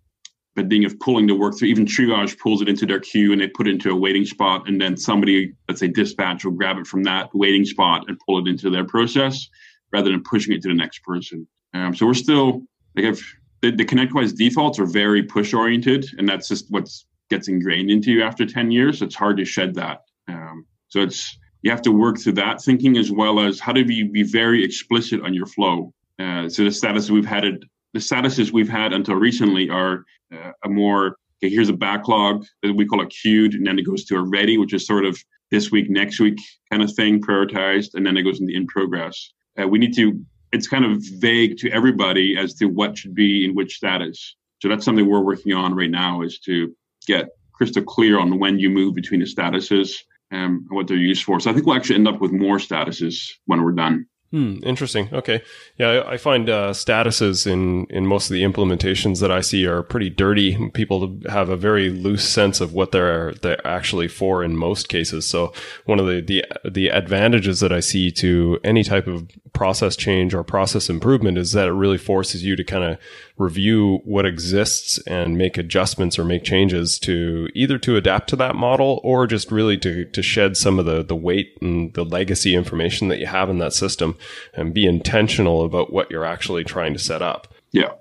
but 0.55 0.69
being 0.69 0.85
of 0.85 1.00
pulling 1.00 1.27
the 1.27 1.35
work 1.35 1.57
through, 1.57 1.67
even 1.67 1.85
triage 1.85 2.38
pulls 2.38 2.61
it 2.61 2.69
into 2.69 2.85
their 2.85 3.00
queue 3.00 3.31
and 3.31 3.41
they 3.41 3.47
put 3.47 3.67
it 3.67 3.71
into 3.71 3.89
a 3.89 3.95
waiting 3.95 4.25
spot, 4.25 4.67
and 4.67 4.79
then 4.79 4.95
somebody, 4.95 5.53
let's 5.67 5.79
say 5.79 5.88
dispatch, 5.88 6.45
will 6.45 6.51
grab 6.51 6.77
it 6.77 6.88
from 6.88 7.03
that 7.03 7.29
waiting 7.33 7.65
spot 7.65 8.05
and 8.07 8.19
pull 8.25 8.39
it 8.39 8.47
into 8.47 8.69
their 8.69 8.85
process 8.85 9.50
rather 9.91 10.11
than 10.11 10.23
pushing 10.23 10.53
it 10.53 10.61
to 10.61 10.67
the 10.67 10.73
next 10.73 11.00
person. 11.03 11.47
Um, 11.73 11.95
so 11.95 12.05
we're 12.05 12.13
still 12.13 12.61
like 12.95 13.05
if 13.05 13.35
the, 13.61 13.71
the 13.71 13.85
ConnectWise 13.85 14.35
defaults 14.35 14.77
are 14.79 14.85
very 14.85 15.23
push 15.23 15.53
oriented, 15.53 16.05
and 16.17 16.29
that's 16.29 16.47
just 16.47 16.69
what 16.69 16.88
gets 17.29 17.47
ingrained 17.47 17.89
into 17.89 18.11
you 18.11 18.23
after 18.23 18.45
ten 18.45 18.69
years. 18.69 19.01
It's 19.01 19.15
hard 19.15 19.38
to 19.38 19.45
shed 19.45 19.73
that. 19.75 20.01
Um, 20.27 20.65
so 20.89 21.01
it's 21.01 21.38
you 21.63 21.71
have 21.71 21.81
to 21.83 21.91
work 21.91 22.19
through 22.19 22.33
that 22.33 22.61
thinking 22.61 22.97
as 22.97 23.09
well 23.09 23.39
as 23.39 23.59
how 23.59 23.71
do 23.71 23.81
you 23.81 24.09
be 24.09 24.23
very 24.23 24.63
explicit 24.63 25.21
on 25.21 25.33
your 25.33 25.45
flow. 25.45 25.94
Uh, 26.19 26.47
so 26.50 26.63
the 26.63 26.71
status 26.71 27.09
we've 27.09 27.25
had 27.25 27.45
it, 27.45 27.63
the 27.94 28.00
statuses 28.00 28.51
we've 28.51 28.69
had 28.69 28.94
until 28.94 29.16
recently 29.16 29.69
are 29.69 30.06
uh, 30.34 30.51
a 30.63 30.69
more 30.69 31.18
okay, 31.44 31.54
here's 31.54 31.69
a 31.69 31.74
backlog 31.74 32.45
that 32.62 32.74
we 32.74 32.86
call 32.86 33.01
it 33.01 33.10
queued, 33.10 33.54
and 33.54 33.68
then 33.68 33.78
it 33.78 33.84
goes 33.84 34.06
to 34.06 34.16
a 34.16 34.22
ready, 34.22 34.57
which 34.57 34.74
is 34.74 34.86
sort 34.86 35.06
of 35.06 35.18
this 35.51 35.72
week, 35.72 35.90
next 35.90 36.19
week 36.19 36.40
kind 36.72 36.81
of 36.81 36.94
thing, 36.94 37.22
prioritized, 37.22 37.94
and 37.94 38.06
then 38.06 38.18
it 38.18 38.24
goes 38.24 38.40
into 38.40 38.54
in 38.56 38.66
progress. 38.68 39.31
Uh, 39.62 39.68
we 39.68 39.80
need 39.80 39.95
to. 39.95 40.19
It's 40.51 40.68
kind 40.68 40.86
of 40.86 41.04
vague 41.17 41.58
to 41.58 41.72
everybody 41.72 42.38
as 42.38 42.53
to 42.56 42.65
what 42.65 42.98
should 42.98 43.15
be 43.15 43.44
in 43.44 43.56
which 43.56 43.75
status. 43.75 44.36
So 44.62 44.70
that's 44.70 44.86
something 44.86 45.08
we're 45.08 45.20
working 45.20 45.51
on 45.53 45.74
right 45.74 45.89
now 45.89 46.22
is 46.22 46.39
to 46.41 46.75
get 47.08 47.29
crystal 47.53 47.84
clear 47.84 48.20
on 48.20 48.39
when 48.39 48.60
you 48.60 48.70
move 48.70 48.94
between 48.94 49.20
the 49.20 49.25
statuses 49.25 49.96
um, 50.32 50.65
and 50.70 50.70
what 50.70 50.88
they're 50.88 50.98
used 50.98 51.24
for. 51.24 51.39
So 51.39 51.50
I 51.50 51.53
think 51.53 51.65
we'll 51.65 51.75
actually 51.75 51.96
end 51.96 52.08
up 52.08 52.22
with 52.22 52.32
more 52.32 52.58
statuses 52.58 53.32
when 53.46 53.63
we're 53.63 53.72
done. 53.72 54.06
Hmm, 54.34 54.58
interesting. 54.63 55.10
Okay. 55.13 55.44
Yeah, 55.78 56.02
I, 56.08 56.18
find 56.18 56.50
uh, 56.50 56.72
statuses 56.72 57.46
in, 57.46 57.86
in 57.92 58.08
most 58.08 58.32
of 58.32 58.34
the 58.34 58.42
implementations 58.42 59.20
that 59.20 59.30
I 59.30 59.42
see 59.42 59.68
are 59.68 59.84
pretty 59.84 60.10
dirty. 60.10 60.70
People 60.70 61.20
have 61.30 61.50
a 61.50 61.56
very 61.56 61.92
loose 61.92 62.28
sense 62.28 62.60
of 62.60 62.74
what 62.74 62.92
they're 62.92 63.36
they're 63.44 63.66
actually 63.66 64.08
for 64.08 64.44
in 64.44 64.58
most 64.58 64.90
cases. 64.90 65.28
So 65.28 65.54
one 65.86 66.00
of 66.00 66.08
the, 66.08 66.20
the 66.20 66.46
the 66.68 66.88
advantages 66.88 67.60
that 67.60 67.72
I 67.72 67.80
see 67.80 68.10
to 68.10 68.60
any 68.63 68.84
type 68.84 69.06
of 69.06 69.30
process 69.54 69.96
change 69.96 70.34
or 70.34 70.44
process 70.44 70.90
improvement 70.90 71.38
is 71.38 71.52
that 71.52 71.68
it 71.68 71.74
really 71.74 72.00
forces 72.00 72.44
you 72.44 72.56
to 72.56 72.63
kind 72.63 72.84
of 72.84 72.98
review 73.38 74.00
what 74.04 74.25
exists 74.25 75.00
and 75.08 75.38
make 75.38 75.58
adjustments 75.58 76.20
or 76.20 76.25
make 76.25 76.44
changes 76.44 77.00
to 77.00 77.48
either 77.54 77.78
to 77.80 77.96
adapt 77.96 78.30
to 78.30 78.36
that 78.36 78.56
model 78.56 79.00
or 79.04 79.25
just 79.25 79.52
really 79.52 79.78
to, 79.78 80.06
to 80.06 80.22
shed 80.22 80.56
some 80.56 80.80
of 80.80 80.86
the, 80.86 81.04
the 81.04 81.16
weight 81.16 81.58
and 81.62 81.94
the 81.94 82.04
legacy 82.04 82.56
information 82.56 83.08
that 83.08 83.20
you 83.20 83.25
have 83.25 83.50
in 83.50 83.58
that 83.60 83.74
system 83.74 84.16
and 84.53 84.74
be 84.74 84.86
intentional 84.86 85.65
about 85.65 85.92
what 85.92 86.10
you're 86.12 86.25
actually 86.25 86.63
trying 86.63 86.94
to 86.94 87.00
set 87.00 87.22
up. 87.22 87.53
Yeah. 87.72 87.94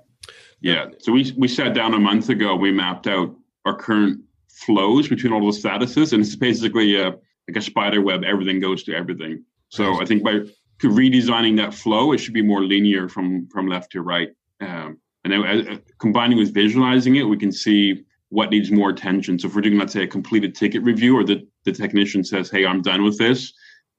Yeah. 0.61 0.87
So 0.99 1.11
we, 1.11 1.33
we 1.37 1.47
sat 1.47 1.73
down 1.73 1.93
a 1.93 1.99
month 1.99 2.29
ago, 2.29 2.55
we 2.55 2.71
mapped 2.71 3.07
out 3.07 3.35
our 3.65 3.75
current 3.75 4.21
flows 4.49 5.07
between 5.07 5.33
all 5.33 5.41
those 5.41 5.61
statuses 5.61 6.13
and 6.13 6.21
it's 6.21 6.35
basically 6.35 6.99
a, 6.99 7.09
like 7.47 7.57
a 7.57 7.61
spider 7.61 8.01
web. 8.01 8.23
Everything 8.23 8.59
goes 8.59 8.83
to 8.83 8.95
everything. 8.95 9.43
So 9.69 9.99
I 10.01 10.05
think 10.05 10.23
by 10.23 10.41
redesigning 10.81 11.57
that 11.57 11.73
flow, 11.73 12.13
it 12.13 12.19
should 12.19 12.33
be 12.33 12.41
more 12.41 12.61
linear 12.61 13.09
from, 13.09 13.47
from 13.47 13.67
left 13.67 13.91
to 13.93 14.01
right. 14.01 14.29
Um, 14.61 14.99
and 15.23 15.33
then 15.33 15.43
uh, 15.43 15.77
combining 15.99 16.37
with 16.37 16.53
visualizing 16.53 17.15
it, 17.15 17.23
we 17.23 17.37
can 17.37 17.51
see 17.51 18.03
what 18.29 18.49
needs 18.49 18.71
more 18.71 18.89
attention. 18.89 19.39
So 19.39 19.47
if 19.47 19.55
we're 19.55 19.61
doing, 19.61 19.77
let's 19.77 19.93
say, 19.93 20.03
a 20.03 20.07
completed 20.07 20.55
ticket 20.55 20.83
review, 20.83 21.17
or 21.17 21.23
the, 21.23 21.47
the 21.65 21.71
technician 21.71 22.23
says, 22.23 22.49
"Hey, 22.49 22.65
I'm 22.65 22.81
done 22.81 23.03
with 23.03 23.17
this," 23.17 23.53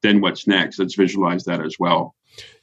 then 0.05 0.21
what's 0.21 0.47
next? 0.47 0.79
Let's 0.79 0.95
visualize 0.95 1.45
that 1.45 1.65
as 1.65 1.77
well. 1.81 2.15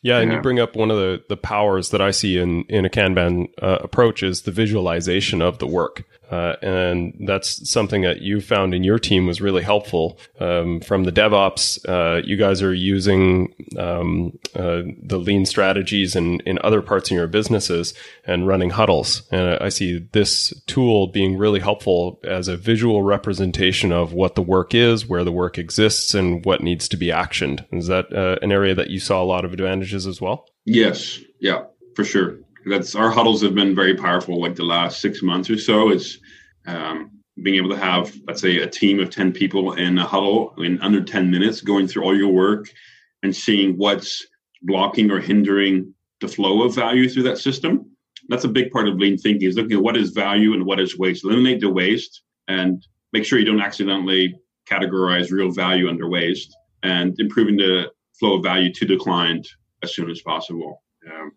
Yeah, 0.02 0.20
and 0.20 0.32
yeah. 0.32 0.38
you 0.38 0.42
bring 0.42 0.60
up 0.60 0.76
one 0.76 0.90
of 0.90 0.98
the, 0.98 1.24
the 1.30 1.38
powers 1.38 1.90
that 1.90 2.02
I 2.02 2.12
see 2.12 2.38
in, 2.38 2.64
in 2.64 2.86
a 2.86 2.90
Kanban 2.90 3.50
uh, 3.62 3.78
approach 3.82 4.24
is 4.24 4.44
the 4.44 4.52
visualization 4.52 5.42
of 5.42 5.60
the 5.60 5.68
work. 5.68 6.06
Uh, 6.32 6.56
and 6.62 7.14
that's 7.28 7.70
something 7.70 8.04
that 8.04 8.22
you 8.22 8.40
found 8.40 8.74
in 8.74 8.86
your 8.86 8.98
team 8.98 9.28
was 9.28 9.42
really 9.42 9.64
helpful. 9.64 10.18
Um, 10.40 10.80
from 10.80 11.04
the 11.04 11.12
DevOps, 11.12 11.88
uh, 11.90 12.22
you 12.24 12.38
guys 12.38 12.62
are 12.62 12.74
using 12.74 13.54
um, 13.78 14.40
uh, 14.56 14.84
the 15.04 15.20
lean 15.20 15.46
strategies 15.46 16.16
in, 16.16 16.40
in 16.42 16.58
other 16.64 16.82
parts 16.82 17.12
of 17.12 17.16
your 17.16 17.28
businesses 17.28 17.94
and 18.26 18.48
running 18.48 18.70
huddles. 18.70 19.24
And 19.30 19.62
I 19.62 19.68
see 19.68 20.08
this 20.14 20.54
tool 20.68 21.08
being 21.08 21.38
really 21.38 21.60
helpful 21.60 22.22
as 22.24 22.48
a 22.48 22.56
visual 22.56 23.04
representation 23.04 23.92
of 23.92 24.14
what 24.14 24.36
the 24.36 24.42
work 24.42 24.74
is, 24.74 25.06
where 25.06 25.26
the 25.26 25.34
work 25.34 25.58
exists, 25.58 26.14
and 26.14 26.46
what 26.46 26.64
needs 26.64 26.88
to 26.90 26.98
be 26.98 27.08
actioned. 27.08 27.66
Is 27.74 27.88
that 27.88 28.14
uh, 28.14 28.38
an 28.42 28.54
area 28.54 28.74
that 28.74 28.90
you 28.90 29.02
saw 29.02 29.22
a 29.22 29.26
lot 29.26 29.44
of 29.44 29.52
as 29.94 30.22
well? 30.22 30.46
Yes. 30.66 31.20
Yeah, 31.40 31.64
for 31.96 32.04
sure 32.04 32.38
that's 32.66 32.96
our 32.96 33.10
huddles 33.10 33.42
have 33.42 33.56
been 33.56 33.76
very 33.76 33.96
powerful 33.96 34.40
like 34.40 34.56
the 34.56 34.64
last 34.64 35.02
six 35.02 35.22
months 35.22 35.50
or 35.50 35.58
so 35.58 35.90
it's 35.90 36.20
um, 36.68 37.12
being 37.42 37.56
able 37.56 37.70
to 37.70 37.78
have 37.78 38.14
let's 38.28 38.42
say 38.42 38.58
a 38.58 38.68
team 38.68 39.00
of 39.00 39.10
10 39.10 39.32
people 39.32 39.74
in 39.74 39.98
a 39.98 40.06
huddle 40.06 40.54
in 40.58 40.80
under 40.82 41.04
10 41.04 41.32
minutes 41.32 41.62
going 41.62 41.88
through 41.88 42.04
all 42.04 42.16
your 42.16 42.32
work 42.32 42.70
and 43.24 43.36
seeing 43.36 43.78
what's 43.78 44.26
blocking 44.64 45.10
or 45.10 45.20
hindering 45.20 45.94
the 46.20 46.28
flow 46.28 46.64
of 46.64 46.76
value 46.76 47.10
through 47.10 47.24
that 47.24 47.38
system 47.38 47.86
that's 48.30 48.44
a 48.44 48.50
big 48.50 48.70
part 48.72 48.88
of 48.88 48.96
lean 48.96 49.18
thinking 49.18 49.48
is 49.48 49.56
looking 49.56 49.78
at 49.78 49.84
what 49.84 49.98
is 49.98 50.12
value 50.12 50.54
and 50.54 50.66
what 50.66 50.80
is 50.80 50.98
waste 50.98 51.26
eliminate 51.26 51.60
the 51.60 51.70
waste 51.70 52.22
and 52.48 52.86
make 53.14 53.26
sure 53.26 53.40
you 53.40 53.46
don't 53.46 53.62
accidentally 53.62 54.36
categorize 54.70 55.32
real 55.32 55.52
value 55.52 55.90
under 55.90 56.08
waste 56.08 56.56
and 56.84 57.20
improving 57.20 57.58
the 57.58 57.92
flow 58.20 58.38
of 58.38 58.44
value 58.44 58.72
to 58.72 58.86
the 58.86 58.98
client 58.98 59.48
as 59.84 59.94
soon 59.96 60.10
as 60.10 60.22
possible 60.22 60.82
um, 61.12 61.32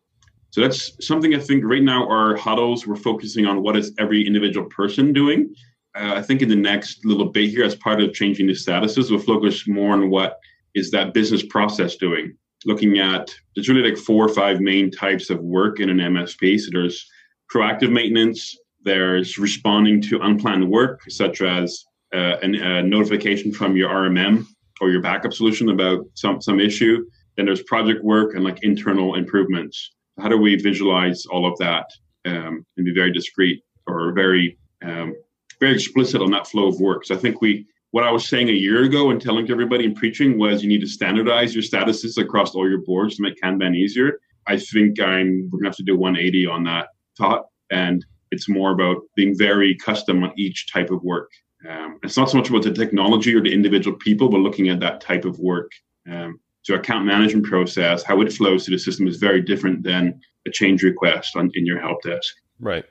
so 0.55 0.61
that's 0.61 1.05
something 1.05 1.35
I 1.35 1.41
think 1.41 1.65
right 1.65 1.83
now 1.83 2.09
our 2.09 2.37
huddles 2.37 2.87
we're 2.87 2.95
focusing 2.95 3.45
on 3.45 3.61
what 3.61 3.77
is 3.77 3.93
every 3.99 4.25
individual 4.25 4.69
person 4.69 5.13
doing. 5.13 5.53
Uh, 5.97 6.15
I 6.15 6.23
think 6.23 6.43
in 6.43 6.49
the 6.49 6.55
next 6.55 7.05
little 7.05 7.25
bit 7.27 7.51
here, 7.51 7.65
as 7.65 7.75
part 7.75 8.01
of 8.01 8.13
changing 8.13 8.47
the 8.47 8.53
statuses, 8.53 9.11
we'll 9.11 9.19
focus 9.19 9.67
more 9.67 9.95
on 9.95 10.11
what 10.11 10.39
is 10.77 10.93
that 10.93 11.13
business 11.13 11.43
process 11.43 11.97
doing. 11.97 12.37
Looking 12.67 13.01
at 13.01 13.35
there's 13.57 13.69
really 13.69 13.91
like 13.91 13.99
four 13.99 14.25
or 14.25 14.29
five 14.29 14.61
main 14.61 14.93
types 14.93 15.29
of 15.29 15.41
work 15.41 15.81
in 15.81 15.91
an 15.91 15.99
MSP. 15.99 16.61
So 16.61 16.69
there's 16.71 17.05
proactive 17.53 17.91
maintenance, 17.91 18.57
there's 18.85 19.39
responding 19.39 20.01
to 20.03 20.21
unplanned 20.21 20.71
work, 20.71 21.03
such 21.09 21.43
as 21.43 21.85
uh, 22.15 22.37
an, 22.43 22.55
a 22.55 22.81
notification 22.81 23.53
from 23.53 23.77
your 23.77 23.91
RMM 23.91 24.47
or 24.81 24.91
your 24.91 25.03
backup 25.03 25.33
solution 25.33 25.71
about 25.71 26.07
some 26.15 26.41
some 26.41 26.61
issue. 26.61 27.05
Then 27.37 27.47
there's 27.47 27.63
project 27.65 28.05
work 28.05 28.35
and 28.35 28.45
like 28.45 28.63
internal 28.63 29.15
improvements 29.15 29.91
how 30.21 30.29
do 30.29 30.39
we 30.39 30.57
visualize 30.57 31.27
all 31.27 31.51
of 31.51 31.59
that 31.59 31.91
um, 32.25 32.65
and 32.77 32.87
be 32.87 32.95
very 32.95 33.13
discreet 33.13 33.63
or 33.87 34.13
very 34.13 34.59
um, 34.83 35.15
very 35.61 35.75
explicit 35.75 36.21
on 36.21 36.31
that 36.31 36.47
flow 36.47 36.69
of 36.69 36.81
work? 36.81 37.05
So 37.05 37.15
I 37.15 37.19
think 37.19 37.41
we 37.41 37.67
what 37.91 38.05
I 38.05 38.11
was 38.11 38.29
saying 38.29 38.49
a 38.49 38.53
year 38.53 38.85
ago 38.85 39.11
and 39.11 39.21
telling 39.21 39.47
to 39.47 39.53
everybody 39.53 39.85
and 39.85 39.95
preaching 39.95 40.39
was 40.39 40.63
you 40.63 40.69
need 40.69 40.81
to 40.81 40.87
standardize 40.87 41.55
your 41.55 41.63
statuses 41.63 42.21
across 42.21 42.55
all 42.55 42.69
your 42.69 42.83
boards 42.83 43.17
to 43.17 43.23
make 43.23 43.41
Kanban 43.41 43.77
easier. 43.77 44.19
I 44.47 44.57
think 44.57 45.01
I'm 45.01 45.49
we're 45.51 45.61
gonna 45.61 45.69
have 45.69 45.77
to 45.77 45.83
do 45.83 45.97
180 45.97 46.47
on 46.47 46.65
that 46.65 46.89
thought, 47.17 47.47
and 47.71 48.05
it's 48.31 48.49
more 48.49 48.73
about 48.73 48.99
being 49.17 49.37
very 49.37 49.77
custom 49.77 50.23
on 50.23 50.33
each 50.37 50.73
type 50.73 50.91
of 50.91 51.03
work. 51.03 51.31
Um, 51.69 51.99
it's 52.03 52.17
not 52.17 52.31
so 52.31 52.37
much 52.37 52.51
about 52.51 52.63
the 52.63 52.73
technology 52.73 53.35
or 53.35 53.41
the 53.41 53.53
individual 53.53 53.97
people, 53.99 54.29
but 54.29 54.39
looking 54.39 54.69
at 54.69 54.81
that 54.81 55.01
type 55.01 55.25
of 55.25 55.39
work. 55.39 55.71
Um, 56.11 56.39
so 56.65 56.75
account 56.75 57.05
management 57.05 57.47
process, 57.47 58.03
how 58.03 58.21
it 58.23 58.33
flows 58.33 58.65
through 58.65 58.77
the 58.77 58.83
system 58.83 59.07
is 59.07 59.19
very 59.19 59.41
different 59.41 59.83
than 59.83 60.19
a 60.47 60.51
change 60.51 60.83
request 60.83 61.37
on, 61.37 61.51
in 61.55 61.67
your 61.67 61.79
help 61.79 62.03
desk. 62.03 62.35
Right. 62.59 62.85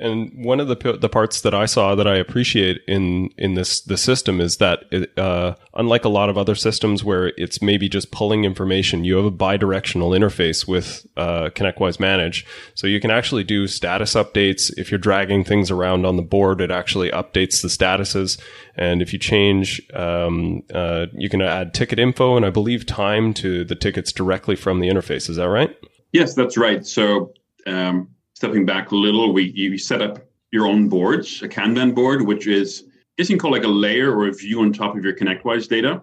And 0.00 0.44
one 0.44 0.60
of 0.60 0.68
the 0.68 0.98
the 1.00 1.08
parts 1.08 1.40
that 1.40 1.52
I 1.52 1.66
saw 1.66 1.96
that 1.96 2.06
I 2.06 2.14
appreciate 2.14 2.82
in 2.86 3.30
in 3.36 3.54
this 3.54 3.80
the 3.80 3.96
system 3.96 4.40
is 4.40 4.58
that 4.58 4.84
it, 4.92 5.18
uh, 5.18 5.56
unlike 5.74 6.04
a 6.04 6.08
lot 6.08 6.28
of 6.28 6.38
other 6.38 6.54
systems 6.54 7.02
where 7.02 7.32
it's 7.36 7.60
maybe 7.60 7.88
just 7.88 8.12
pulling 8.12 8.44
information, 8.44 9.02
you 9.02 9.16
have 9.16 9.24
a 9.24 9.32
bidirectional 9.32 10.16
interface 10.16 10.68
with 10.68 11.04
uh, 11.16 11.50
ConnectWise 11.56 11.98
Manage, 11.98 12.46
so 12.74 12.86
you 12.86 13.00
can 13.00 13.10
actually 13.10 13.42
do 13.42 13.66
status 13.66 14.14
updates. 14.14 14.72
If 14.76 14.92
you're 14.92 14.98
dragging 14.98 15.42
things 15.42 15.72
around 15.72 16.06
on 16.06 16.14
the 16.14 16.22
board, 16.22 16.60
it 16.60 16.70
actually 16.70 17.10
updates 17.10 17.60
the 17.60 17.68
statuses. 17.68 18.40
And 18.76 19.02
if 19.02 19.12
you 19.12 19.18
change, 19.18 19.82
um, 19.92 20.62
uh, 20.72 21.06
you 21.14 21.28
can 21.28 21.42
add 21.42 21.74
ticket 21.74 21.98
info 21.98 22.36
and 22.36 22.46
I 22.46 22.50
believe 22.50 22.86
time 22.86 23.34
to 23.34 23.64
the 23.64 23.74
tickets 23.74 24.12
directly 24.12 24.54
from 24.54 24.78
the 24.78 24.88
interface. 24.88 25.28
Is 25.28 25.36
that 25.36 25.48
right? 25.48 25.76
Yes, 26.12 26.34
that's 26.34 26.56
right. 26.56 26.86
So. 26.86 27.32
Um, 27.66 28.13
stepping 28.44 28.66
back 28.66 28.90
a 28.90 28.94
little, 28.94 29.32
we 29.32 29.52
you 29.54 29.78
set 29.78 30.02
up 30.02 30.18
your 30.52 30.66
own 30.66 30.86
boards, 30.86 31.40
a 31.42 31.48
Kanban 31.48 31.94
board, 31.94 32.20
which 32.20 32.46
is 32.46 32.84
this 33.16 33.30
you 33.30 33.36
can 33.36 33.40
call 33.40 33.52
like 33.52 33.64
a 33.64 33.68
layer 33.68 34.14
or 34.14 34.28
a 34.28 34.32
view 34.32 34.60
on 34.60 34.70
top 34.70 34.94
of 34.94 35.02
your 35.02 35.14
ConnectWise 35.14 35.66
data 35.66 36.02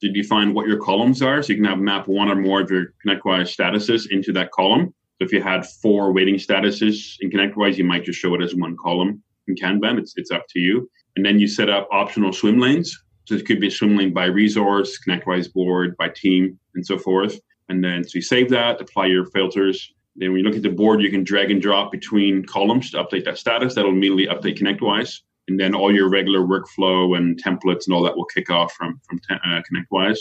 to 0.00 0.10
define 0.10 0.54
what 0.54 0.66
your 0.66 0.78
columns 0.78 1.20
are. 1.20 1.42
So 1.42 1.52
you 1.52 1.56
can 1.56 1.66
have 1.66 1.78
map 1.78 2.08
one 2.08 2.30
or 2.30 2.34
more 2.34 2.62
of 2.62 2.70
your 2.70 2.94
ConnectWise 3.06 3.54
statuses 3.54 4.10
into 4.10 4.32
that 4.32 4.52
column. 4.52 4.94
So 5.18 5.26
if 5.26 5.32
you 5.32 5.42
had 5.42 5.66
four 5.66 6.12
waiting 6.14 6.36
statuses 6.36 7.16
in 7.20 7.30
ConnectWise, 7.30 7.76
you 7.76 7.84
might 7.84 8.06
just 8.06 8.18
show 8.18 8.34
it 8.36 8.42
as 8.42 8.54
one 8.54 8.74
column 8.82 9.22
in 9.48 9.54
Kanban. 9.54 9.98
It's 9.98 10.14
it's 10.16 10.30
up 10.30 10.46
to 10.48 10.60
you. 10.60 10.90
And 11.16 11.26
then 11.26 11.38
you 11.38 11.46
set 11.46 11.68
up 11.68 11.88
optional 11.92 12.32
swim 12.32 12.58
lanes. 12.58 12.98
So 13.26 13.34
it 13.34 13.44
could 13.44 13.60
be 13.60 13.66
a 13.66 13.70
swim 13.70 13.98
lane 13.98 14.14
by 14.14 14.24
resource, 14.24 14.98
ConnectWise 15.06 15.52
board, 15.52 15.94
by 15.98 16.08
team, 16.08 16.58
and 16.74 16.86
so 16.86 16.96
forth. 16.96 17.38
And 17.68 17.84
then 17.84 18.02
so 18.02 18.12
you 18.14 18.22
save 18.22 18.48
that, 18.48 18.80
apply 18.80 19.06
your 19.06 19.26
filters, 19.26 19.92
then 20.16 20.30
when 20.30 20.40
you 20.40 20.44
look 20.44 20.56
at 20.56 20.62
the 20.62 20.70
board, 20.70 21.00
you 21.00 21.10
can 21.10 21.24
drag 21.24 21.50
and 21.50 21.60
drop 21.60 21.90
between 21.90 22.44
columns 22.44 22.90
to 22.90 22.98
update 22.98 23.24
that 23.24 23.38
status. 23.38 23.74
That'll 23.74 23.90
immediately 23.90 24.26
update 24.26 24.58
ConnectWise. 24.58 25.20
And 25.48 25.58
then 25.58 25.74
all 25.74 25.92
your 25.92 26.08
regular 26.08 26.40
workflow 26.40 27.16
and 27.16 27.42
templates 27.42 27.86
and 27.86 27.94
all 27.94 28.02
that 28.02 28.16
will 28.16 28.26
kick 28.26 28.50
off 28.50 28.72
from, 28.74 29.00
from 29.08 29.20
uh, 29.30 29.60
ConnectWise. 29.62 30.18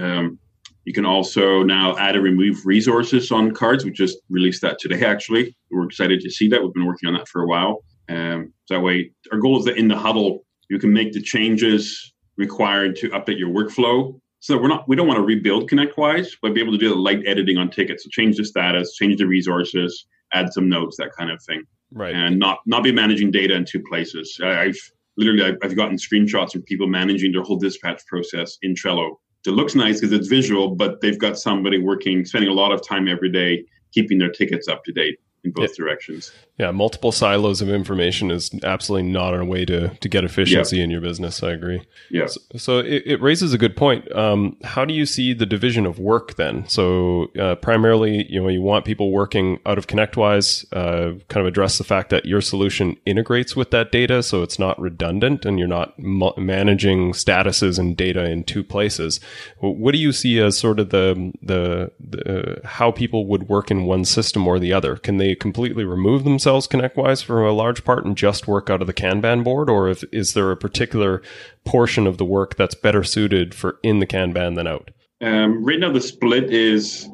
Um, 0.00 0.38
you 0.84 0.92
can 0.92 1.06
also 1.06 1.62
now 1.62 1.96
add 1.96 2.14
and 2.14 2.24
remove 2.24 2.64
resources 2.66 3.32
on 3.32 3.52
cards. 3.52 3.84
We 3.84 3.90
just 3.90 4.18
released 4.28 4.60
that 4.62 4.78
today, 4.78 5.04
actually. 5.04 5.56
We're 5.70 5.86
excited 5.86 6.20
to 6.20 6.30
see 6.30 6.48
that. 6.48 6.62
We've 6.62 6.74
been 6.74 6.86
working 6.86 7.08
on 7.08 7.14
that 7.14 7.28
for 7.28 7.42
a 7.42 7.46
while. 7.46 7.82
Um, 8.10 8.52
so 8.66 8.74
that 8.74 8.80
way, 8.80 9.10
our 9.32 9.38
goal 9.38 9.58
is 9.58 9.64
that 9.64 9.78
in 9.78 9.88
the 9.88 9.96
huddle, 9.96 10.44
you 10.68 10.78
can 10.78 10.92
make 10.92 11.12
the 11.12 11.22
changes 11.22 12.12
required 12.36 12.96
to 12.96 13.08
update 13.10 13.38
your 13.38 13.48
workflow 13.48 14.20
so 14.44 14.58
we're 14.58 14.68
not 14.68 14.86
we 14.86 14.94
don't 14.94 15.06
want 15.06 15.16
to 15.16 15.24
rebuild 15.24 15.70
ConnectWise, 15.70 16.36
but 16.42 16.52
be 16.52 16.60
able 16.60 16.72
to 16.72 16.78
do 16.78 16.90
the 16.90 16.94
light 16.94 17.22
editing 17.26 17.56
on 17.56 17.70
tickets. 17.70 18.04
So 18.04 18.10
change 18.10 18.36
the 18.36 18.44
status, 18.44 18.94
change 18.94 19.16
the 19.16 19.26
resources, 19.26 20.04
add 20.34 20.52
some 20.52 20.68
notes, 20.68 20.98
that 20.98 21.12
kind 21.18 21.30
of 21.30 21.42
thing. 21.42 21.64
Right. 21.90 22.14
And 22.14 22.38
not 22.38 22.58
not 22.66 22.84
be 22.84 22.92
managing 22.92 23.30
data 23.30 23.54
in 23.54 23.64
two 23.64 23.82
places. 23.88 24.38
I've 24.44 24.76
literally 25.16 25.44
I've, 25.44 25.56
I've 25.62 25.76
gotten 25.76 25.96
screenshots 25.96 26.54
of 26.54 26.62
people 26.66 26.86
managing 26.86 27.32
their 27.32 27.40
whole 27.40 27.56
dispatch 27.56 28.04
process 28.06 28.58
in 28.60 28.74
Trello. 28.74 29.12
It 29.46 29.52
looks 29.52 29.74
nice 29.74 30.00
because 30.00 30.12
it's 30.12 30.28
visual, 30.28 30.74
but 30.74 31.00
they've 31.00 31.18
got 31.18 31.38
somebody 31.38 31.78
working, 31.78 32.26
spending 32.26 32.50
a 32.50 32.54
lot 32.54 32.70
of 32.70 32.86
time 32.86 33.08
every 33.08 33.32
day 33.32 33.64
keeping 33.94 34.18
their 34.18 34.30
tickets 34.30 34.68
up 34.68 34.84
to 34.84 34.92
date 34.92 35.16
in 35.44 35.52
both 35.52 35.70
yeah. 35.70 35.84
directions. 35.84 36.32
Yeah, 36.56 36.70
multiple 36.70 37.10
silos 37.10 37.60
of 37.60 37.68
information 37.68 38.30
is 38.30 38.48
absolutely 38.62 39.10
not 39.10 39.34
a 39.34 39.44
way 39.44 39.64
to 39.64 39.88
to 39.88 40.08
get 40.08 40.22
efficiency 40.22 40.80
in 40.80 40.88
your 40.88 41.00
business. 41.00 41.42
I 41.42 41.50
agree. 41.50 41.82
Yeah. 42.10 42.26
So, 42.26 42.40
so 42.56 42.78
it, 42.78 43.02
it, 43.06 43.20
raises 43.20 43.52
a 43.52 43.58
good 43.58 43.76
point. 43.76 44.10
Um, 44.14 44.56
how 44.62 44.84
do 44.84 44.94
you 44.94 45.04
see 45.04 45.34
the 45.34 45.46
division 45.46 45.84
of 45.84 45.98
work 45.98 46.36
then? 46.36 46.68
So 46.68 47.32
uh, 47.40 47.56
primarily, 47.56 48.30
you 48.30 48.40
know, 48.40 48.48
you 48.48 48.62
want 48.62 48.84
people 48.84 49.10
working 49.10 49.58
out 49.66 49.78
of 49.78 49.88
ConnectWise. 49.88 50.64
Uh, 50.72 51.18
kind 51.28 51.44
of 51.44 51.46
address 51.46 51.76
the 51.76 51.82
fact 51.82 52.10
that 52.10 52.24
your 52.24 52.40
solution 52.40 52.96
integrates 53.04 53.56
with 53.56 53.72
that 53.72 53.90
data, 53.90 54.22
so 54.22 54.44
it's 54.44 54.58
not 54.58 54.80
redundant, 54.80 55.44
and 55.44 55.58
you're 55.58 55.66
not 55.66 55.98
mu- 55.98 56.36
managing 56.36 57.14
statuses 57.14 57.80
and 57.80 57.96
data 57.96 58.30
in 58.30 58.44
two 58.44 58.62
places. 58.62 59.18
What 59.58 59.90
do 59.90 59.98
you 59.98 60.12
see 60.12 60.38
as 60.38 60.56
sort 60.56 60.78
of 60.78 60.90
the 60.90 61.32
the, 61.42 61.90
the 61.98 62.60
uh, 62.62 62.68
how 62.68 62.92
people 62.92 63.26
would 63.26 63.48
work 63.48 63.72
in 63.72 63.86
one 63.86 64.04
system 64.04 64.46
or 64.46 64.60
the 64.60 64.72
other? 64.72 64.94
Can 64.94 65.16
they 65.16 65.34
completely 65.34 65.82
remove 65.82 66.22
themselves 66.22 66.43
ConnectWise 66.44 67.24
for 67.24 67.44
a 67.44 67.52
large 67.52 67.84
part 67.84 68.04
and 68.04 68.16
just 68.16 68.46
work 68.46 68.70
out 68.70 68.80
of 68.80 68.86
the 68.86 68.94
Kanban 68.94 69.42
board, 69.42 69.70
or 69.70 69.88
if, 69.88 70.04
is 70.12 70.34
there 70.34 70.50
a 70.50 70.56
particular 70.56 71.22
portion 71.64 72.06
of 72.06 72.18
the 72.18 72.24
work 72.24 72.56
that's 72.56 72.74
better 72.74 73.02
suited 73.02 73.54
for 73.54 73.78
in 73.82 73.98
the 73.98 74.06
Kanban 74.06 74.56
than 74.56 74.66
out? 74.66 74.90
Um, 75.20 75.64
right 75.64 75.78
now, 75.78 75.92
the 75.92 76.00
split 76.00 76.50
is 76.50 77.08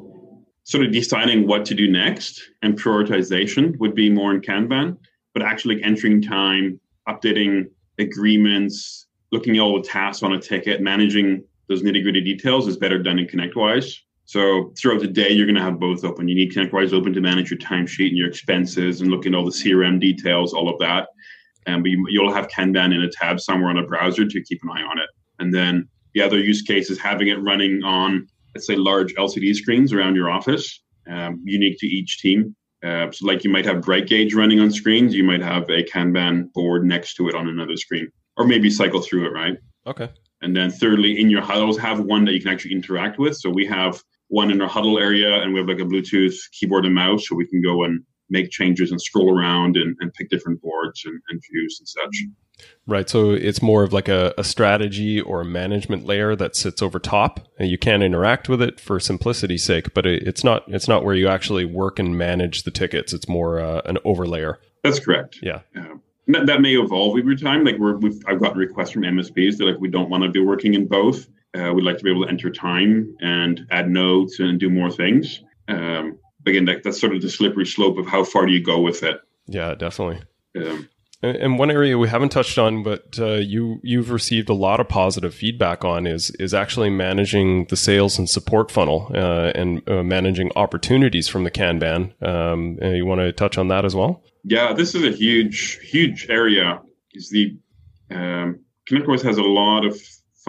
sort 0.64 0.84
of 0.84 0.92
deciding 0.92 1.46
what 1.46 1.64
to 1.66 1.74
do 1.74 1.90
next, 1.90 2.42
and 2.62 2.78
prioritization 2.78 3.78
would 3.78 3.94
be 3.94 4.10
more 4.10 4.32
in 4.34 4.40
Kanban, 4.40 4.96
but 5.32 5.42
actually 5.42 5.82
entering 5.82 6.22
time, 6.22 6.80
updating 7.08 7.64
agreements, 7.98 9.06
looking 9.32 9.56
at 9.56 9.60
all 9.60 9.80
the 9.80 9.88
tasks 9.88 10.22
on 10.22 10.32
a 10.32 10.40
ticket, 10.40 10.80
managing 10.80 11.44
those 11.68 11.82
nitty 11.82 12.02
gritty 12.02 12.20
details 12.20 12.66
is 12.66 12.76
better 12.76 12.98
done 12.98 13.18
in 13.18 13.26
ConnectWise. 13.26 13.96
So 14.30 14.72
throughout 14.78 15.00
the 15.00 15.08
day, 15.08 15.30
you're 15.30 15.46
going 15.46 15.56
to 15.56 15.62
have 15.62 15.80
both 15.80 16.04
open. 16.04 16.28
You 16.28 16.36
need 16.36 16.52
ConnectWise 16.52 16.92
open 16.92 17.12
to 17.14 17.20
manage 17.20 17.50
your 17.50 17.58
timesheet 17.58 18.08
and 18.08 18.16
your 18.16 18.28
expenses 18.28 19.00
and 19.00 19.10
look 19.10 19.26
at 19.26 19.34
all 19.34 19.44
the 19.44 19.50
CRM 19.50 20.00
details, 20.00 20.54
all 20.54 20.68
of 20.68 20.78
that. 20.78 21.08
And 21.66 21.82
but 21.82 21.90
you, 21.90 22.22
will 22.22 22.32
have 22.32 22.48
Kanban 22.48 22.94
in 22.94 23.02
a 23.02 23.10
tab 23.10 23.40
somewhere 23.40 23.70
on 23.70 23.78
a 23.78 23.86
browser 23.86 24.26
to 24.26 24.42
keep 24.44 24.60
an 24.62 24.70
eye 24.70 24.82
on 24.82 24.98
it. 24.98 25.08
And 25.40 25.52
then 25.52 25.88
the 26.14 26.22
other 26.22 26.38
use 26.38 26.62
case 26.62 26.90
is 26.90 26.98
having 26.98 27.28
it 27.28 27.42
running 27.42 27.82
on 27.82 28.28
let's 28.54 28.66
say, 28.66 28.76
large 28.76 29.14
LCD 29.14 29.54
screens 29.54 29.92
around 29.92 30.16
your 30.16 30.30
office, 30.30 30.82
um, 31.08 31.40
unique 31.44 31.78
to 31.78 31.86
each 31.86 32.20
team. 32.20 32.54
Uh, 32.82 33.10
so, 33.10 33.26
like 33.26 33.44
you 33.44 33.50
might 33.50 33.66
have 33.66 33.78
BrightGauge 33.78 34.34
running 34.34 34.60
on 34.60 34.70
screens, 34.70 35.14
you 35.14 35.24
might 35.24 35.42
have 35.42 35.64
a 35.64 35.84
Kanban 35.84 36.52
board 36.52 36.84
next 36.84 37.14
to 37.14 37.28
it 37.28 37.34
on 37.34 37.48
another 37.48 37.76
screen, 37.76 38.08
or 38.36 38.46
maybe 38.46 38.70
cycle 38.70 39.00
through 39.00 39.26
it, 39.26 39.32
right? 39.32 39.58
Okay. 39.86 40.08
And 40.42 40.56
then, 40.56 40.70
thirdly, 40.70 41.20
in 41.20 41.28
your 41.28 41.42
huddles, 41.42 41.78
have 41.78 42.00
one 42.00 42.24
that 42.24 42.32
you 42.32 42.40
can 42.40 42.50
actually 42.50 42.72
interact 42.72 43.18
with. 43.18 43.36
So, 43.36 43.50
we 43.50 43.66
have 43.66 44.02
one 44.30 44.50
in 44.50 44.60
our 44.60 44.68
huddle 44.68 44.98
area, 44.98 45.42
and 45.42 45.52
we 45.52 45.60
have 45.60 45.68
like 45.68 45.80
a 45.80 45.84
Bluetooth 45.84 46.36
keyboard 46.52 46.86
and 46.86 46.94
mouse, 46.94 47.28
so 47.28 47.36
we 47.36 47.46
can 47.46 47.60
go 47.62 47.84
and 47.84 48.02
make 48.30 48.50
changes 48.50 48.90
and 48.90 49.02
scroll 49.02 49.36
around 49.36 49.76
and, 49.76 49.96
and 50.00 50.14
pick 50.14 50.30
different 50.30 50.62
boards 50.62 51.02
and, 51.04 51.20
and 51.28 51.42
views 51.50 51.78
and 51.80 51.88
such. 51.88 52.66
Right. 52.86 53.08
So 53.08 53.32
it's 53.32 53.60
more 53.60 53.82
of 53.82 53.92
like 53.92 54.08
a, 54.08 54.32
a, 54.38 54.44
strategy 54.44 55.20
or 55.20 55.40
a 55.40 55.44
management 55.44 56.06
layer 56.06 56.36
that 56.36 56.54
sits 56.54 56.82
over 56.82 56.98
top 56.98 57.40
and 57.58 57.70
you 57.70 57.78
can 57.78 58.02
interact 58.02 58.48
with 58.48 58.60
it 58.62 58.78
for 58.78 59.00
simplicity's 59.00 59.64
sake, 59.64 59.94
but 59.94 60.06
it, 60.06 60.22
it's 60.28 60.44
not, 60.44 60.64
it's 60.68 60.86
not 60.86 61.02
where 61.02 61.14
you 61.14 61.26
actually 61.26 61.64
work 61.64 61.98
and 61.98 62.16
manage 62.18 62.64
the 62.64 62.70
tickets. 62.70 63.12
It's 63.12 63.28
more 63.28 63.60
uh, 63.60 63.80
an 63.86 63.98
overlayer. 64.04 64.56
That's 64.84 65.00
correct. 65.00 65.38
Yeah. 65.42 65.60
Uh, 65.76 65.96
that, 66.28 66.46
that, 66.46 66.60
may 66.60 66.76
evolve 66.76 67.18
over 67.18 67.34
time. 67.34 67.64
Like 67.64 67.78
we're, 67.78 67.96
we've, 67.96 68.22
I've 68.28 68.40
gotten 68.40 68.58
requests 68.58 68.90
from 68.90 69.02
MSPs 69.02 69.56
that 69.56 69.64
like, 69.64 69.80
we 69.80 69.88
don't 69.88 70.10
want 70.10 70.22
to 70.24 70.30
be 70.30 70.40
working 70.40 70.74
in 70.74 70.86
both. 70.86 71.26
Uh, 71.58 71.72
we'd 71.74 71.84
like 71.84 71.98
to 71.98 72.04
be 72.04 72.10
able 72.10 72.24
to 72.24 72.28
enter 72.28 72.50
time 72.50 73.14
and 73.20 73.66
add 73.70 73.90
notes 73.90 74.38
and 74.38 74.60
do 74.60 74.70
more 74.70 74.90
things. 74.90 75.42
Um, 75.68 76.18
again, 76.46 76.64
that, 76.66 76.82
that's 76.84 77.00
sort 77.00 77.14
of 77.14 77.22
the 77.22 77.30
slippery 77.30 77.66
slope 77.66 77.98
of 77.98 78.06
how 78.06 78.24
far 78.24 78.46
do 78.46 78.52
you 78.52 78.62
go 78.62 78.80
with 78.80 79.02
it. 79.02 79.20
Yeah, 79.46 79.74
definitely. 79.74 80.22
Um, 80.56 80.88
and 81.22 81.58
one 81.58 81.70
area 81.70 81.98
we 81.98 82.08
haven't 82.08 82.30
touched 82.30 82.56
on, 82.56 82.82
but 82.82 83.18
uh, 83.18 83.34
you 83.34 83.78
you've 83.82 84.10
received 84.10 84.48
a 84.48 84.54
lot 84.54 84.80
of 84.80 84.88
positive 84.88 85.34
feedback 85.34 85.84
on 85.84 86.06
is 86.06 86.30
is 86.40 86.54
actually 86.54 86.88
managing 86.88 87.66
the 87.66 87.76
sales 87.76 88.18
and 88.18 88.28
support 88.28 88.70
funnel 88.70 89.10
uh, 89.14 89.52
and 89.54 89.86
uh, 89.86 90.02
managing 90.02 90.50
opportunities 90.56 91.28
from 91.28 91.44
the 91.44 91.50
Kanban. 91.50 92.14
Um, 92.26 92.78
you 92.80 93.04
want 93.04 93.20
to 93.20 93.32
touch 93.32 93.58
on 93.58 93.68
that 93.68 93.84
as 93.84 93.94
well? 93.94 94.22
Yeah, 94.44 94.72
this 94.72 94.94
is 94.94 95.04
a 95.04 95.10
huge 95.10 95.78
huge 95.82 96.26
area. 96.30 96.80
Is 97.12 97.28
the 97.28 97.54
um, 98.10 98.60
ConnectWise 98.88 99.22
has 99.22 99.36
a 99.36 99.42
lot 99.42 99.84
of 99.84 100.00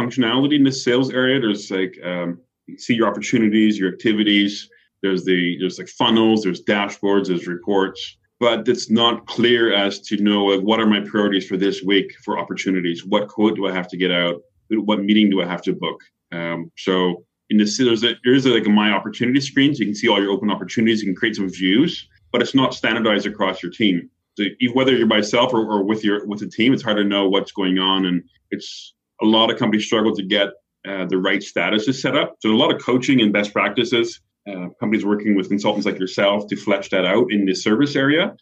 functionality 0.01 0.55
in 0.55 0.63
the 0.63 0.71
sales 0.71 1.11
area. 1.11 1.39
There's 1.39 1.69
like 1.71 1.97
um, 2.03 2.39
you 2.67 2.77
see 2.77 2.93
your 2.93 3.07
opportunities, 3.07 3.77
your 3.77 3.91
activities. 3.91 4.69
There's 5.01 5.25
the 5.25 5.57
there's 5.59 5.79
like 5.79 5.89
funnels. 5.89 6.43
There's 6.43 6.63
dashboards. 6.63 7.27
There's 7.27 7.47
reports 7.47 8.17
but 8.41 8.67
it's 8.67 8.89
not 8.89 9.27
clear 9.27 9.71
as 9.71 9.99
to 9.99 10.17
know 10.17 10.45
like, 10.45 10.61
what 10.61 10.79
are 10.79 10.87
my 10.87 10.99
priorities 10.99 11.47
for 11.47 11.57
this 11.57 11.83
week 11.83 12.11
for 12.25 12.39
opportunities. 12.39 13.05
What 13.05 13.27
quote 13.27 13.55
do 13.55 13.67
I 13.67 13.71
have 13.71 13.87
to 13.89 13.97
get 13.97 14.11
out? 14.11 14.41
What 14.71 15.03
meeting 15.03 15.29
do 15.29 15.43
I 15.43 15.45
have 15.45 15.61
to 15.61 15.73
book? 15.73 16.01
Um, 16.31 16.71
so 16.75 17.23
in 17.51 17.57
the 17.57 17.65
there's 17.77 18.03
a, 18.03 18.15
there's 18.23 18.47
a, 18.47 18.49
like 18.49 18.65
a 18.65 18.69
my 18.69 18.91
opportunity 18.91 19.41
screen, 19.41 19.75
so 19.75 19.81
you 19.81 19.85
can 19.85 19.95
see 19.95 20.07
all 20.07 20.19
your 20.19 20.31
open 20.31 20.49
opportunities. 20.49 21.01
You 21.01 21.09
can 21.09 21.15
create 21.15 21.35
some 21.35 21.49
views, 21.49 22.09
but 22.31 22.41
it's 22.41 22.55
not 22.55 22.73
standardized 22.73 23.27
across 23.27 23.61
your 23.61 23.71
team. 23.71 24.09
So 24.39 24.45
whether 24.73 24.95
you're 24.97 25.05
by 25.05 25.17
yourself 25.17 25.53
or, 25.53 25.59
or 25.59 25.83
with 25.83 26.03
your 26.03 26.25
with 26.25 26.41
a 26.41 26.47
team, 26.47 26.73
it's 26.73 26.81
hard 26.81 26.97
to 26.97 27.03
know 27.03 27.29
what's 27.29 27.51
going 27.51 27.77
on, 27.77 28.07
and 28.07 28.23
it's 28.49 28.95
a 29.21 29.25
lot 29.25 29.51
of 29.51 29.57
companies 29.57 29.85
struggle 29.85 30.15
to 30.15 30.23
get 30.23 30.49
uh, 30.87 31.05
the 31.05 31.17
right 31.17 31.41
statuses 31.41 32.01
set 32.01 32.15
up. 32.15 32.35
So 32.39 32.49
a 32.49 32.57
lot 32.57 32.73
of 32.73 32.81
coaching 32.81 33.21
and 33.21 33.31
best 33.31 33.53
practices 33.53 34.19
uh, 34.47 34.69
companies 34.79 35.05
working 35.05 35.35
with 35.35 35.49
consultants 35.49 35.85
like 35.85 35.99
yourself 35.99 36.47
to 36.47 36.55
flesh 36.55 36.89
that 36.89 37.05
out 37.05 37.31
in 37.31 37.45
the 37.45 37.53
service 37.53 37.95
area. 37.95 38.35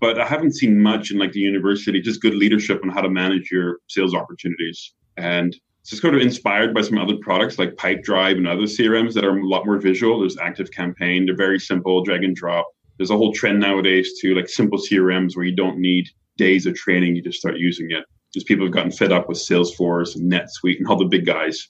But 0.00 0.20
I 0.20 0.26
haven't 0.26 0.54
seen 0.54 0.80
much 0.80 1.10
in 1.10 1.18
like 1.18 1.32
the 1.32 1.40
university, 1.40 2.00
just 2.00 2.20
good 2.20 2.34
leadership 2.34 2.80
on 2.84 2.90
how 2.90 3.00
to 3.00 3.08
manage 3.08 3.50
your 3.50 3.78
sales 3.88 4.14
opportunities. 4.14 4.94
And 5.16 5.56
it's 5.80 5.90
just 5.90 6.02
kind 6.02 6.14
of 6.14 6.20
inspired 6.20 6.74
by 6.74 6.82
some 6.82 6.98
other 6.98 7.16
products 7.20 7.58
like 7.58 7.76
Pipedrive 7.76 8.36
and 8.36 8.46
other 8.46 8.62
CRMs 8.62 9.14
that 9.14 9.24
are 9.24 9.36
a 9.36 9.46
lot 9.46 9.66
more 9.66 9.78
visual. 9.78 10.20
There's 10.20 10.38
Active 10.38 10.70
Campaign, 10.70 11.26
they're 11.26 11.34
very 11.34 11.58
simple, 11.58 12.04
drag 12.04 12.22
and 12.22 12.36
drop. 12.36 12.66
There's 12.98 13.10
a 13.10 13.16
whole 13.16 13.32
trend 13.32 13.60
nowadays 13.60 14.20
to 14.20 14.34
like 14.34 14.48
simple 14.48 14.78
CRMs 14.78 15.34
where 15.34 15.46
you 15.46 15.56
don't 15.56 15.78
need 15.78 16.08
days 16.36 16.66
of 16.66 16.74
training, 16.74 17.16
you 17.16 17.22
just 17.22 17.38
start 17.38 17.56
using 17.58 17.90
it. 17.90 18.04
Just 18.32 18.46
people 18.46 18.66
have 18.66 18.74
gotten 18.74 18.92
fed 18.92 19.12
up 19.12 19.28
with 19.28 19.38
Salesforce 19.38 20.16
and 20.16 20.30
NetSuite 20.30 20.78
and 20.78 20.86
all 20.86 20.98
the 20.98 21.06
big 21.06 21.24
guys 21.24 21.68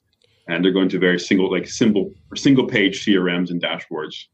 and 0.48 0.64
they're 0.64 0.72
going 0.72 0.88
to 0.88 0.98
very 0.98 1.20
single, 1.20 1.50
like 1.50 1.68
simple 1.68 2.10
or 2.30 2.36
single 2.36 2.66
page 2.66 3.04
CRMs 3.04 3.50
and 3.50 3.62
dashboards. 3.62 4.24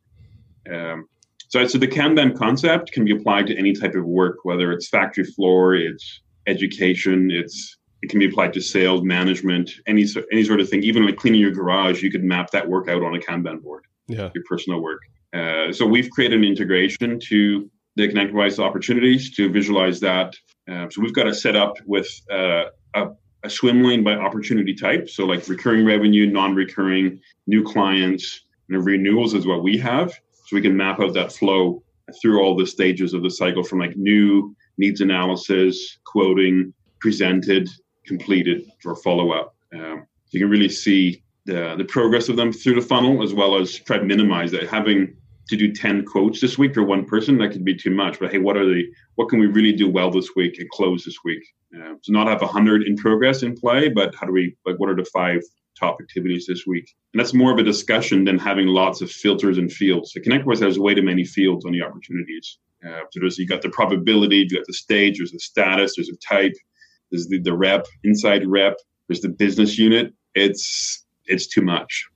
Um, 0.72 1.08
so, 1.48 1.66
so 1.66 1.76
the 1.76 1.88
Kanban 1.88 2.36
concept 2.36 2.92
can 2.92 3.04
be 3.04 3.12
applied 3.12 3.46
to 3.48 3.56
any 3.56 3.74
type 3.74 3.94
of 3.94 4.04
work, 4.04 4.38
whether 4.44 4.72
it's 4.72 4.88
factory 4.88 5.24
floor, 5.24 5.74
it's 5.74 6.22
education, 6.46 7.30
it's 7.30 7.76
it 8.02 8.10
can 8.10 8.18
be 8.18 8.26
applied 8.26 8.52
to 8.52 8.60
sales 8.60 9.02
management, 9.02 9.70
any 9.86 10.06
any 10.32 10.44
sort 10.44 10.60
of 10.60 10.68
thing. 10.68 10.82
Even 10.82 11.04
like 11.04 11.16
cleaning 11.16 11.40
your 11.40 11.50
garage, 11.50 12.02
you 12.02 12.10
could 12.10 12.24
map 12.24 12.50
that 12.50 12.68
work 12.68 12.88
out 12.88 13.02
on 13.02 13.14
a 13.14 13.18
Kanban 13.18 13.62
board. 13.62 13.84
Yeah, 14.08 14.30
your 14.34 14.44
personal 14.48 14.80
work. 14.80 15.00
Uh, 15.32 15.72
so 15.72 15.86
we've 15.86 16.10
created 16.10 16.38
an 16.38 16.44
integration 16.44 17.18
to 17.18 17.70
the 17.96 18.08
ConnectWise 18.08 18.58
opportunities 18.58 19.34
to 19.36 19.50
visualize 19.50 20.00
that. 20.00 20.34
Uh, 20.70 20.88
so 20.90 21.02
we've 21.02 21.14
got 21.14 21.26
it 21.26 21.34
set 21.34 21.56
up 21.56 21.76
with 21.86 22.08
uh, 22.30 22.64
a 22.94 23.08
a 23.44 23.50
swim 23.50 23.82
lane 23.82 24.02
by 24.02 24.14
opportunity 24.14 24.74
type. 24.74 25.08
So 25.08 25.26
like 25.26 25.46
recurring 25.48 25.84
revenue, 25.84 26.26
non-recurring, 26.26 27.20
new 27.46 27.62
clients, 27.62 28.44
and 28.68 28.84
renewals 28.84 29.34
is 29.34 29.46
what 29.46 29.62
we 29.62 29.76
have. 29.78 30.10
So 30.10 30.56
we 30.56 30.62
can 30.62 30.76
map 30.76 30.98
out 31.00 31.12
that 31.14 31.32
flow 31.32 31.82
through 32.20 32.40
all 32.40 32.56
the 32.56 32.66
stages 32.66 33.12
of 33.12 33.22
the 33.22 33.30
cycle 33.30 33.62
from 33.62 33.80
like 33.80 33.96
new 33.96 34.56
needs 34.78 35.00
analysis, 35.00 35.98
quoting, 36.04 36.72
presented, 37.00 37.68
completed, 38.06 38.62
or 38.84 38.96
follow 38.96 39.32
up. 39.32 39.54
Um, 39.74 40.06
you 40.30 40.40
can 40.40 40.50
really 40.50 40.68
see 40.68 41.22
the, 41.44 41.74
the 41.76 41.84
progress 41.84 42.28
of 42.28 42.36
them 42.36 42.52
through 42.52 42.76
the 42.76 42.80
funnel 42.86 43.22
as 43.22 43.34
well 43.34 43.56
as 43.56 43.78
try 43.78 43.98
to 43.98 44.04
minimize 44.04 44.50
that. 44.52 44.68
Having 44.68 45.16
to 45.48 45.56
do 45.56 45.72
10 45.72 46.04
quotes 46.04 46.40
this 46.40 46.56
week 46.56 46.74
for 46.74 46.82
one 46.82 47.04
person, 47.04 47.38
that 47.38 47.52
could 47.52 47.64
be 47.64 47.74
too 47.74 47.90
much. 47.90 48.18
But 48.18 48.30
hey, 48.30 48.38
what 48.38 48.56
are 48.56 48.64
the, 48.64 48.84
what 49.16 49.28
can 49.28 49.38
we 49.38 49.46
really 49.46 49.72
do 49.72 49.88
well 49.88 50.10
this 50.10 50.30
week 50.34 50.58
and 50.58 50.68
close 50.70 51.04
this 51.04 51.18
week? 51.24 51.42
Uh, 51.74 51.94
so 52.00 52.12
not 52.12 52.28
have 52.28 52.40
100 52.40 52.86
in 52.86 52.96
progress 52.96 53.42
in 53.42 53.54
play, 53.54 53.88
but 53.88 54.14
how 54.14 54.26
do 54.26 54.32
we, 54.32 54.56
like, 54.64 54.76
what 54.76 54.88
are 54.88 54.96
the 54.96 55.04
five 55.12 55.42
top 55.78 55.98
activities 56.00 56.46
this 56.46 56.64
week? 56.66 56.94
And 57.12 57.20
that's 57.20 57.34
more 57.34 57.52
of 57.52 57.58
a 57.58 57.62
discussion 57.62 58.24
than 58.24 58.38
having 58.38 58.68
lots 58.68 59.00
of 59.00 59.10
filters 59.10 59.58
and 59.58 59.70
fields. 59.70 60.12
So 60.12 60.20
ConnectWise 60.20 60.62
has 60.62 60.78
way 60.78 60.94
too 60.94 61.02
many 61.02 61.24
fields 61.24 61.64
on 61.64 61.72
the 61.72 61.82
opportunities. 61.82 62.58
Uh, 62.86 63.00
so 63.10 63.20
there's, 63.20 63.38
you 63.38 63.46
got 63.46 63.62
the 63.62 63.70
probability, 63.70 64.46
you 64.48 64.56
got 64.56 64.66
the 64.66 64.72
stage, 64.72 65.18
there's 65.18 65.32
the 65.32 65.38
status, 65.38 65.96
there's 65.96 66.10
a 66.10 66.16
type, 66.16 66.54
there's 67.10 67.26
the, 67.28 67.40
the 67.40 67.54
rep, 67.54 67.86
inside 68.02 68.46
rep, 68.46 68.76
there's 69.08 69.20
the 69.20 69.28
business 69.28 69.78
unit. 69.78 70.12
It's, 70.34 71.04
it's 71.26 71.46
too 71.46 71.62
much. 71.62 72.06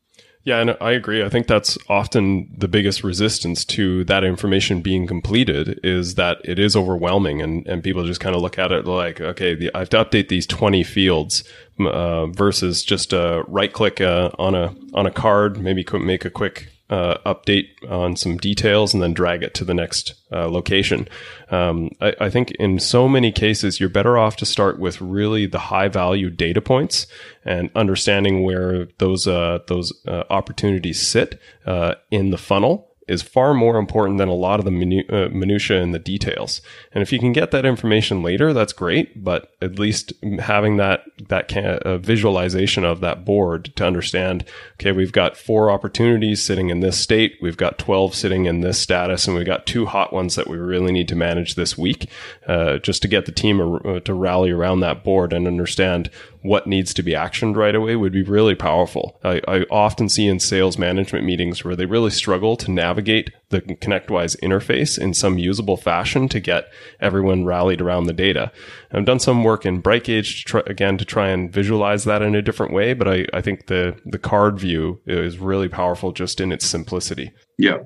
Yeah, 0.49 0.61
and 0.61 0.79
I 0.81 0.93
agree. 0.93 1.23
I 1.23 1.29
think 1.29 1.47
that's 1.47 1.77
often 1.91 2.49
the 2.57 2.69
biggest 2.69 3.05
resistance 3.05 3.67
to 3.67 4.03
that 4.05 4.25
information 4.25 4.81
being 4.81 5.07
completed 5.07 5.79
is 5.85 6.15
that 6.15 6.39
it 6.43 6.59
is 6.59 6.75
overwhelming, 6.75 7.43
and, 7.43 7.67
and 7.67 7.85
people 7.85 8.07
just 8.07 8.21
kind 8.23 8.35
of 8.35 8.41
look 8.41 8.59
at 8.59 8.73
it 8.73 8.87
like, 8.87 9.21
okay, 9.21 9.55
the, 9.55 9.71
I 9.75 9.81
have 9.81 9.91
to 9.91 10.03
update 10.03 10.29
these 10.29 10.47
twenty 10.47 10.83
fields 10.85 11.45
uh, 11.79 12.29
versus 12.29 12.83
just 12.83 13.13
uh, 13.13 13.43
right 13.47 13.71
click 13.71 14.01
uh, 14.01 14.31
on 14.39 14.55
a 14.55 14.75
on 14.95 15.05
a 15.05 15.11
card, 15.11 15.61
maybe 15.61 15.85
make 15.93 16.25
a 16.25 16.31
quick 16.31 16.71
uh, 16.91 17.19
update 17.27 17.69
on 17.91 18.17
some 18.17 18.39
details 18.39 18.95
and 18.95 19.03
then 19.03 19.13
drag 19.13 19.43
it 19.43 19.55
to 19.55 19.65
the 19.65 19.75
next 19.75 20.15
uh, 20.33 20.49
location. 20.49 21.07
Um, 21.51 21.91
I, 22.01 22.15
I, 22.21 22.31
think 22.31 22.53
in 22.53 22.79
so 22.79 23.09
many 23.09 23.31
cases, 23.31 23.79
you're 23.79 23.91
better 23.91 24.17
off 24.17 24.37
to 24.37 24.47
start 24.47 24.79
with 24.79 25.01
really 25.01 25.47
the 25.47 25.59
high 25.59 25.89
value 25.89 26.31
data 26.31 26.61
points 26.63 27.07
and 27.45 27.71
understanding 27.75 28.43
where 28.43 28.89
those 28.99 29.27
uh, 29.27 29.59
those 29.67 29.93
uh, 30.07 30.25
opportunities 30.31 31.07
sit 31.07 31.39
uh, 31.67 31.95
in 32.11 32.31
the 32.31 32.39
funnel 32.39 32.88
is 33.09 33.23
far 33.23 33.55
more 33.55 33.79
important 33.79 34.19
than 34.19 34.29
a 34.29 34.35
lot 34.35 34.59
of 34.59 34.65
the 34.65 34.71
minu- 34.71 35.13
uh, 35.13 35.29
minutia 35.31 35.81
and 35.83 35.95
the 35.95 35.99
details. 35.99 36.61
And 36.93 37.03
if 37.03 37.13
you 37.13 37.19
can 37.19 37.33
get 37.33 37.51
that 37.51 37.65
information 37.65 38.23
later, 38.23 38.53
that's 38.53 38.73
great. 38.73 39.25
But 39.25 39.53
at 39.63 39.79
least 39.79 40.13
having 40.41 40.77
that 40.77 41.05
that 41.29 41.49
can, 41.49 41.65
uh, 41.65 41.99
visualization 41.99 42.85
of 42.85 43.01
that 43.01 43.25
board 43.25 43.75
to 43.77 43.87
understand, 43.87 44.45
okay, 44.75 44.93
we've 44.93 45.13
got 45.13 45.37
four 45.37 45.71
opportunities 45.71 46.43
sitting 46.43 46.71
in 46.71 46.81
this 46.81 46.99
state, 46.99 47.37
we've 47.41 47.57
got 47.57 47.79
twelve 47.79 48.15
sitting 48.15 48.47
in 48.47 48.61
this 48.61 48.79
status, 48.79 49.27
and 49.27 49.37
we've 49.37 49.47
got 49.47 49.67
two 49.67 49.87
hot 49.87 50.13
ones 50.13 50.35
that 50.35 50.49
we 50.49 50.57
really 50.57 50.93
need 50.93 51.09
to 51.09 51.17
manage 51.17 51.55
this 51.55 51.77
week, 51.79 52.09
uh, 52.47 52.79
just 52.79 53.03
to 53.03 53.09
get 53.09 53.27
the 53.27 53.33
team 53.33 53.61
uh, 53.61 54.01
to 54.01 54.15
rally 54.15 54.51
around 54.51 54.81
that 54.81 55.03
board 55.03 55.33
and 55.33 55.47
understand 55.47 56.11
what 56.43 56.67
needs 56.67 56.95
to 56.95 57.03
be 57.03 57.13
actioned 57.13 57.57
right 57.57 57.75
away 57.75 57.97
would 57.97 58.13
be 58.13 58.23
really 58.23 58.55
powerful. 58.55 59.19
I, 59.25 59.41
I, 59.49 59.65
often 59.71 60.09
see 60.09 60.27
in 60.27 60.41
sales 60.41 60.79
management 60.79 61.25
meetings 61.25 61.65
where 61.65 61.77
they 61.77 61.87
really 61.87 62.11
struggle 62.11 62.57
to 62.57 62.71
navigate 62.71 63.31
the 63.51 63.61
ConnectWise 63.61 64.39
interface 64.41 64.99
in 64.99 65.15
some 65.15 65.39
usable 65.39 65.77
fashion 65.77 66.29
to 66.29 66.41
get 66.41 66.71
everyone 67.01 67.45
rallied 67.45 67.81
around 67.81 68.05
the 68.05 68.13
data. 68.13 68.53
I've 68.93 69.05
done 69.05 69.19
some 69.19 69.45
work 69.45 69.67
in 69.67 69.83
BrightGauge 69.83 70.39
to 70.39 70.45
try, 70.45 70.63
again 70.67 70.99
to 70.99 71.05
try 71.05 71.29
and 71.29 71.53
visualize 71.53 72.05
that 72.05 72.23
in 72.23 72.35
a 72.35 72.43
different 72.43 72.73
way, 72.73 72.95
but 72.95 73.09
I, 73.09 73.27
I 73.33 73.41
think 73.41 73.67
the 73.67 73.99
the 74.05 74.19
card 74.19 74.59
view 74.59 75.01
is 75.07 75.39
really 75.39 75.69
powerful 75.69 76.13
just 76.13 76.41
in 76.41 76.53
its 76.53 76.67
simplicity. 76.67 77.33
Yeah, 77.57 77.79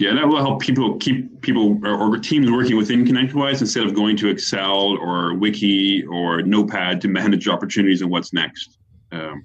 yeah, 0.00 0.14
that 0.14 0.26
will 0.26 0.38
help 0.38 0.60
people 0.60 0.96
keep 0.96 1.42
people 1.42 1.78
or, 1.84 1.94
or, 1.94 2.18
teams 2.18 2.50
working 2.50 2.76
within 2.76 3.04
ConnectWise 3.04 3.60
instead 3.60 3.84
of 3.84 3.94
going 3.94 4.16
to 4.16 4.28
Excel 4.28 4.96
or 4.96 5.34
Wiki 5.34 6.04
or 6.06 6.42
Notepad 6.42 7.00
to 7.02 7.08
manage 7.08 7.46
opportunities 7.48 8.00
and 8.00 8.10
what's 8.10 8.32
next. 8.32 8.78
Um, 9.12 9.44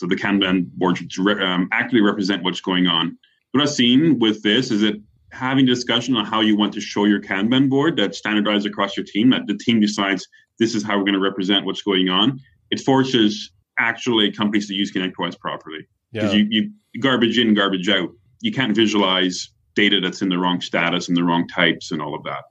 So 0.00 0.06
the 0.08 0.16
Kanban 0.16 0.66
board 0.72 0.98
should 0.98 1.42
um, 1.42 1.68
actively 1.72 2.00
represent 2.00 2.42
what's 2.42 2.60
going 2.60 2.88
on. 2.88 3.16
What 3.52 3.62
I've 3.62 3.70
seen 3.70 4.18
with 4.18 4.42
this 4.42 4.72
is 4.72 4.80
that 4.80 5.00
having 5.30 5.64
a 5.64 5.68
discussion 5.68 6.16
on 6.16 6.24
how 6.24 6.40
you 6.40 6.56
want 6.56 6.72
to 6.74 6.80
show 6.80 7.04
your 7.04 7.20
Kanban 7.20 7.70
board 7.70 7.96
that's 7.96 8.18
standardized 8.18 8.66
across 8.66 8.96
your 8.96 9.06
team, 9.06 9.30
that 9.30 9.46
the 9.46 9.56
team 9.56 9.80
decides 9.80 10.26
this 10.58 10.74
is 10.74 10.82
how 10.82 10.98
we're 10.98 11.04
going 11.04 11.14
to 11.14 11.20
represent 11.20 11.64
what's 11.64 11.82
going 11.82 12.08
on, 12.08 12.40
it 12.70 12.80
forces 12.80 13.52
actually 13.78 14.32
companies 14.32 14.66
to 14.66 14.74
use 14.74 14.92
ConnectWise 14.92 15.38
properly. 15.38 15.86
Because 16.12 16.34
yeah. 16.34 16.40
you, 16.50 16.70
you 16.92 17.00
garbage 17.00 17.38
in, 17.38 17.54
garbage 17.54 17.88
out. 17.88 18.10
You 18.40 18.52
can't 18.52 18.74
visualize 18.74 19.51
data 19.74 20.00
that's 20.00 20.22
in 20.22 20.28
the 20.28 20.38
wrong 20.38 20.60
status 20.60 21.08
and 21.08 21.16
the 21.16 21.24
wrong 21.24 21.46
types 21.48 21.90
and 21.90 22.00
all 22.00 22.14
of 22.14 22.22
that. 22.24 22.44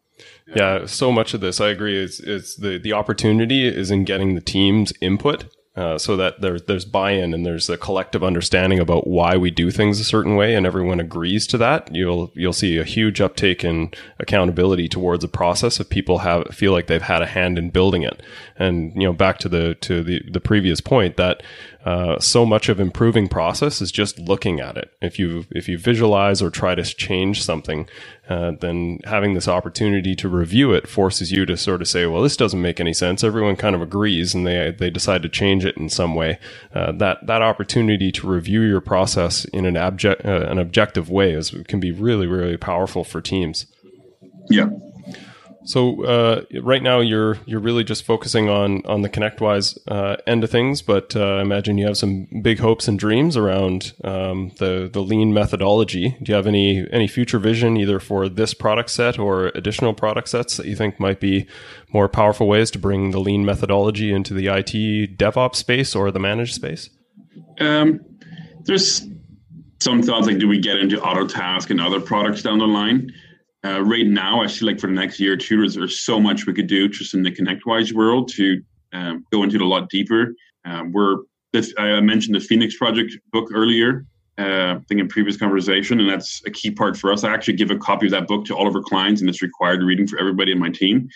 Yeah, 0.55 0.85
so 0.85 1.11
much 1.11 1.33
of 1.33 1.41
this 1.41 1.59
I 1.59 1.69
agree. 1.69 2.01
It's 2.01 2.19
it's 2.19 2.55
the 2.55 2.77
the 2.77 2.93
opportunity 2.93 3.67
is 3.67 3.89
in 3.89 4.05
getting 4.05 4.35
the 4.35 4.41
team's 4.41 4.93
input 5.01 5.45
uh, 5.73 5.97
so 5.97 6.17
that 6.17 6.41
there's 6.41 6.63
there's 6.63 6.83
buy-in 6.83 7.33
and 7.33 7.45
there's 7.45 7.69
a 7.69 7.77
collective 7.77 8.25
understanding 8.25 8.77
about 8.77 9.07
why 9.07 9.37
we 9.37 9.49
do 9.49 9.71
things 9.71 10.01
a 10.01 10.03
certain 10.03 10.35
way, 10.35 10.53
and 10.53 10.65
everyone 10.65 10.99
agrees 10.99 11.47
to 11.47 11.57
that. 11.57 11.93
You'll 11.95 12.29
you'll 12.35 12.51
see 12.51 12.77
a 12.77 12.83
huge 12.83 13.21
uptake 13.21 13.63
in 13.63 13.91
accountability 14.19 14.89
towards 14.89 15.23
a 15.23 15.29
process 15.29 15.79
if 15.79 15.89
people 15.89 16.19
have 16.19 16.47
feel 16.47 16.73
like 16.73 16.87
they've 16.87 17.01
had 17.01 17.21
a 17.21 17.27
hand 17.27 17.57
in 17.57 17.69
building 17.69 18.03
it. 18.03 18.21
And 18.57 18.93
you 18.95 19.03
know, 19.03 19.13
back 19.13 19.37
to 19.39 19.49
the 19.49 19.75
to 19.75 20.03
the 20.03 20.21
the 20.29 20.41
previous 20.41 20.81
point 20.81 21.15
that 21.15 21.41
uh, 21.85 22.19
so 22.19 22.45
much 22.45 22.69
of 22.69 22.79
improving 22.79 23.27
process 23.27 23.81
is 23.81 23.91
just 23.91 24.19
looking 24.19 24.59
at 24.59 24.77
it. 24.77 24.91
If 25.01 25.17
you 25.17 25.45
if 25.51 25.67
you 25.67 25.77
visualize 25.77 26.41
or 26.41 26.49
try 26.49 26.75
to 26.75 26.83
change 26.83 27.41
something, 27.43 27.87
uh, 28.29 28.51
then 28.59 28.99
having 29.05 29.33
this 29.33 29.47
opportunity 29.47 30.15
to 30.15 30.29
review 30.29 30.73
it 30.73 30.87
forces 30.87 31.31
you 31.31 31.45
to 31.47 31.57
sort 31.57 31.81
of 31.81 31.87
say, 31.87 32.05
well, 32.05 32.21
this 32.21 32.37
doesn't 32.37 32.61
make 32.61 32.79
any 32.79 32.93
sense. 32.93 33.23
Everyone 33.23 33.55
kind 33.55 33.75
of 33.75 33.81
agrees, 33.81 34.35
and 34.35 34.45
they 34.45 34.71
they 34.71 34.91
decide 34.91 35.23
to 35.23 35.29
change 35.29 35.60
it 35.65 35.77
in 35.77 35.89
some 35.89 36.15
way. 36.15 36.39
Uh, 36.73 36.91
that 36.93 37.25
that 37.27 37.41
opportunity 37.41 38.11
to 38.11 38.27
review 38.27 38.61
your 38.61 38.81
process 38.81 39.45
in 39.45 39.65
an 39.65 39.77
object 39.77 40.25
uh, 40.25 40.47
an 40.47 40.59
objective 40.59 41.09
way 41.09 41.33
is 41.33 41.51
can 41.67 41.79
be 41.79 41.91
really 41.91 42.27
really 42.27 42.57
powerful 42.57 43.03
for 43.03 43.21
teams. 43.21 43.65
Yeah, 44.49 44.69
so 45.63 46.03
uh, 46.05 46.41
right 46.61 46.81
now 46.81 46.99
you're 46.99 47.37
you're 47.45 47.59
really 47.59 47.83
just 47.83 48.03
focusing 48.03 48.49
on 48.49 48.85
on 48.85 49.01
the 49.01 49.09
ConnectWise 49.09 49.77
uh, 49.87 50.17
end 50.25 50.43
of 50.43 50.49
things, 50.49 50.81
but 50.81 51.15
uh, 51.15 51.35
I 51.35 51.41
imagine 51.41 51.77
you 51.77 51.85
have 51.85 51.97
some 51.97 52.27
big 52.41 52.59
hopes 52.59 52.87
and 52.87 52.97
dreams 52.97 53.37
around 53.37 53.93
um, 54.03 54.51
the 54.57 54.89
the 54.91 55.01
lean 55.01 55.33
methodology. 55.33 56.17
Do 56.21 56.31
you 56.31 56.35
have 56.35 56.47
any 56.47 56.87
any 56.91 57.07
future 57.07 57.39
vision 57.39 57.77
either 57.77 57.99
for 57.99 58.27
this 58.27 58.53
product 58.53 58.89
set 58.89 59.19
or 59.19 59.47
additional 59.47 59.93
product 59.93 60.29
sets 60.29 60.57
that 60.57 60.65
you 60.65 60.75
think 60.75 60.99
might 60.99 61.19
be 61.19 61.45
more 61.93 62.09
powerful 62.09 62.47
ways 62.47 62.71
to 62.71 62.79
bring 62.79 63.11
the 63.11 63.19
lean 63.19 63.45
methodology 63.45 64.11
into 64.11 64.33
the 64.33 64.47
IT 64.47 65.17
DevOps 65.17 65.55
space 65.55 65.95
or 65.95 66.11
the 66.11 66.19
managed 66.19 66.55
space? 66.55 66.89
Um, 67.59 67.99
there's 68.63 69.07
some 69.79 70.01
thoughts 70.01 70.27
like 70.27 70.39
do 70.39 70.47
we 70.47 70.59
get 70.59 70.77
into 70.77 70.97
Autotask 70.97 71.69
and 71.69 71.79
other 71.79 71.99
products 71.99 72.41
down 72.41 72.59
the 72.59 72.67
line? 72.67 73.11
Uh, 73.63 73.81
right 73.81 74.07
now, 74.07 74.41
I 74.41 74.47
feel 74.47 74.67
like 74.67 74.79
for 74.79 74.87
the 74.87 74.93
next 74.93 75.19
year 75.19 75.33
or 75.33 75.37
two, 75.37 75.67
there's 75.69 75.99
so 75.99 76.19
much 76.19 76.47
we 76.47 76.53
could 76.53 76.67
do 76.67 76.89
just 76.89 77.13
in 77.13 77.23
the 77.23 77.31
ConnectWise 77.31 77.93
world 77.93 78.29
to 78.33 78.61
um, 78.93 79.25
go 79.31 79.43
into 79.43 79.57
it 79.57 79.61
a 79.61 79.67
lot 79.67 79.89
deeper. 79.89 80.33
Um, 80.65 80.91
we're 80.91 81.17
this, 81.53 81.73
I 81.77 81.99
mentioned 81.99 82.35
the 82.35 82.39
Phoenix 82.39 82.77
Project 82.77 83.13
book 83.31 83.49
earlier, 83.53 84.05
uh, 84.37 84.75
I 84.75 84.79
think 84.87 85.01
in 85.01 85.07
previous 85.07 85.37
conversation, 85.37 85.99
and 85.99 86.09
that's 86.09 86.41
a 86.45 86.51
key 86.51 86.71
part 86.71 86.97
for 86.97 87.11
us. 87.11 87.23
I 87.23 87.33
actually 87.33 87.55
give 87.55 87.71
a 87.71 87.77
copy 87.77 88.07
of 88.07 88.11
that 88.13 88.27
book 88.27 88.45
to 88.45 88.55
all 88.55 88.67
of 88.67 88.75
our 88.75 88.81
clients, 88.81 89.21
and 89.21 89.29
it's 89.29 89.41
required 89.41 89.83
reading 89.83 90.07
for 90.07 90.17
everybody 90.17 90.51
in 90.51 90.59
my 90.59 90.69
team. 90.69 91.09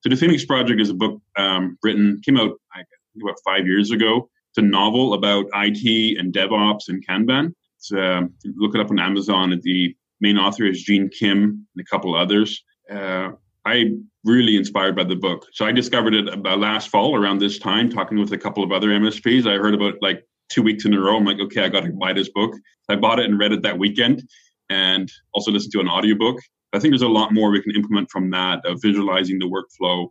So 0.00 0.08
the 0.08 0.16
Phoenix 0.16 0.44
Project 0.44 0.80
is 0.80 0.90
a 0.90 0.94
book 0.94 1.20
um, 1.36 1.78
written, 1.82 2.20
came 2.24 2.38
out 2.38 2.52
I 2.72 2.78
think 2.78 3.22
about 3.22 3.36
five 3.44 3.66
years 3.66 3.90
ago. 3.90 4.28
It's 4.50 4.58
a 4.58 4.62
novel 4.62 5.14
about 5.14 5.46
IT 5.54 6.18
and 6.18 6.32
DevOps 6.32 6.88
and 6.88 7.06
Kanban. 7.06 7.54
It's, 7.78 7.92
uh, 7.92 8.22
look 8.56 8.74
it 8.74 8.80
up 8.80 8.90
on 8.90 8.98
Amazon. 8.98 9.52
At 9.52 9.62
the 9.62 9.94
main 10.22 10.38
author 10.38 10.64
is 10.64 10.82
Gene 10.82 11.10
Kim 11.10 11.66
and 11.74 11.80
a 11.80 11.84
couple 11.84 12.14
others. 12.14 12.62
Uh, 12.90 13.32
I 13.64 13.92
really 14.24 14.56
inspired 14.56 14.96
by 14.96 15.04
the 15.04 15.16
book. 15.16 15.46
So 15.52 15.66
I 15.66 15.72
discovered 15.72 16.14
it 16.14 16.28
about 16.28 16.58
last 16.58 16.88
fall 16.88 17.16
around 17.16 17.38
this 17.38 17.58
time, 17.58 17.90
talking 17.90 18.18
with 18.18 18.32
a 18.32 18.38
couple 18.38 18.64
of 18.64 18.72
other 18.72 18.88
MSPs. 18.88 19.46
I 19.46 19.58
heard 19.58 19.74
about 19.74 19.94
like 20.00 20.24
two 20.48 20.62
weeks 20.62 20.84
in 20.84 20.94
a 20.94 21.00
row. 21.00 21.16
I'm 21.16 21.24
like, 21.24 21.40
okay, 21.40 21.64
I 21.64 21.68
got 21.68 21.84
to 21.84 21.92
buy 21.92 22.12
this 22.12 22.28
book. 22.28 22.54
I 22.88 22.96
bought 22.96 23.18
it 23.18 23.26
and 23.26 23.38
read 23.38 23.52
it 23.52 23.62
that 23.62 23.78
weekend 23.78 24.22
and 24.70 25.10
also 25.34 25.50
listened 25.50 25.72
to 25.72 25.80
an 25.80 25.88
audiobook. 25.88 26.38
I 26.72 26.78
think 26.78 26.92
there's 26.92 27.02
a 27.02 27.08
lot 27.08 27.34
more 27.34 27.50
we 27.50 27.62
can 27.62 27.74
implement 27.74 28.10
from 28.10 28.30
that 28.30 28.64
of 28.64 28.80
visualizing 28.80 29.38
the 29.38 29.46
workflow 29.46 30.08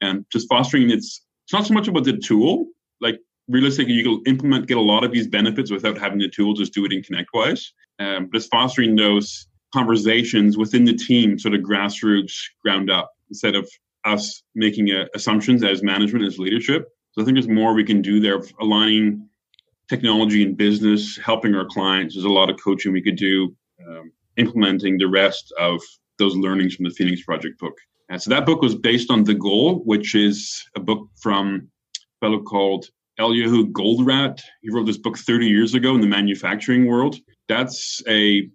and 0.00 0.26
just 0.30 0.48
fostering 0.48 0.90
it's 0.90 1.24
it's 1.44 1.52
not 1.52 1.66
so 1.66 1.74
much 1.74 1.88
about 1.88 2.04
the 2.04 2.16
tool. 2.18 2.66
Like 3.00 3.18
realistically, 3.48 3.94
you 3.94 4.04
can 4.04 4.22
implement 4.26 4.66
get 4.66 4.76
a 4.76 4.80
lot 4.80 5.04
of 5.04 5.12
these 5.12 5.26
benefits 5.26 5.70
without 5.70 5.98
having 5.98 6.18
the 6.18 6.28
tool, 6.28 6.54
just 6.54 6.74
do 6.74 6.84
it 6.84 6.92
in 6.92 7.02
ConnectWise. 7.02 7.64
Um, 7.98 8.26
but 8.26 8.36
it's 8.36 8.46
fostering 8.46 8.96
those 8.96 9.46
conversations 9.72 10.56
within 10.56 10.84
the 10.84 10.94
team, 10.94 11.38
sort 11.38 11.54
of 11.54 11.62
grassroots, 11.62 12.34
ground 12.62 12.90
up, 12.90 13.10
instead 13.28 13.54
of 13.54 13.68
us 14.04 14.42
making 14.54 14.90
uh, 14.90 15.06
assumptions 15.14 15.62
as 15.64 15.82
management, 15.82 16.24
as 16.24 16.38
leadership. 16.38 16.88
So 17.12 17.22
I 17.22 17.24
think 17.24 17.36
there's 17.36 17.48
more 17.48 17.74
we 17.74 17.84
can 17.84 18.02
do 18.02 18.20
there, 18.20 18.42
aligning 18.60 19.28
technology 19.88 20.42
and 20.42 20.56
business, 20.56 21.18
helping 21.18 21.54
our 21.54 21.66
clients. 21.66 22.14
There's 22.14 22.24
a 22.24 22.30
lot 22.30 22.50
of 22.50 22.56
coaching 22.62 22.92
we 22.92 23.02
could 23.02 23.16
do, 23.16 23.54
um, 23.86 24.12
implementing 24.36 24.98
the 24.98 25.08
rest 25.08 25.52
of 25.58 25.80
those 26.18 26.34
learnings 26.36 26.74
from 26.74 26.84
the 26.84 26.90
Phoenix 26.90 27.22
Project 27.22 27.58
book. 27.58 27.74
And 28.08 28.20
so 28.20 28.30
that 28.30 28.46
book 28.46 28.62
was 28.62 28.74
based 28.74 29.10
on 29.10 29.24
The 29.24 29.34
Goal, 29.34 29.82
which 29.84 30.14
is 30.14 30.62
a 30.76 30.80
book 30.80 31.08
from 31.20 31.68
a 31.96 32.26
fellow 32.26 32.42
called 32.42 32.86
Eliyahu 33.18 33.72
Goldratt. 33.72 34.40
He 34.62 34.70
wrote 34.70 34.86
this 34.86 34.98
book 34.98 35.18
30 35.18 35.46
years 35.46 35.74
ago 35.74 35.94
in 35.94 36.00
the 36.00 36.06
manufacturing 36.06 36.86
world. 36.86 37.16
That's 37.48 38.02
a 38.08 38.48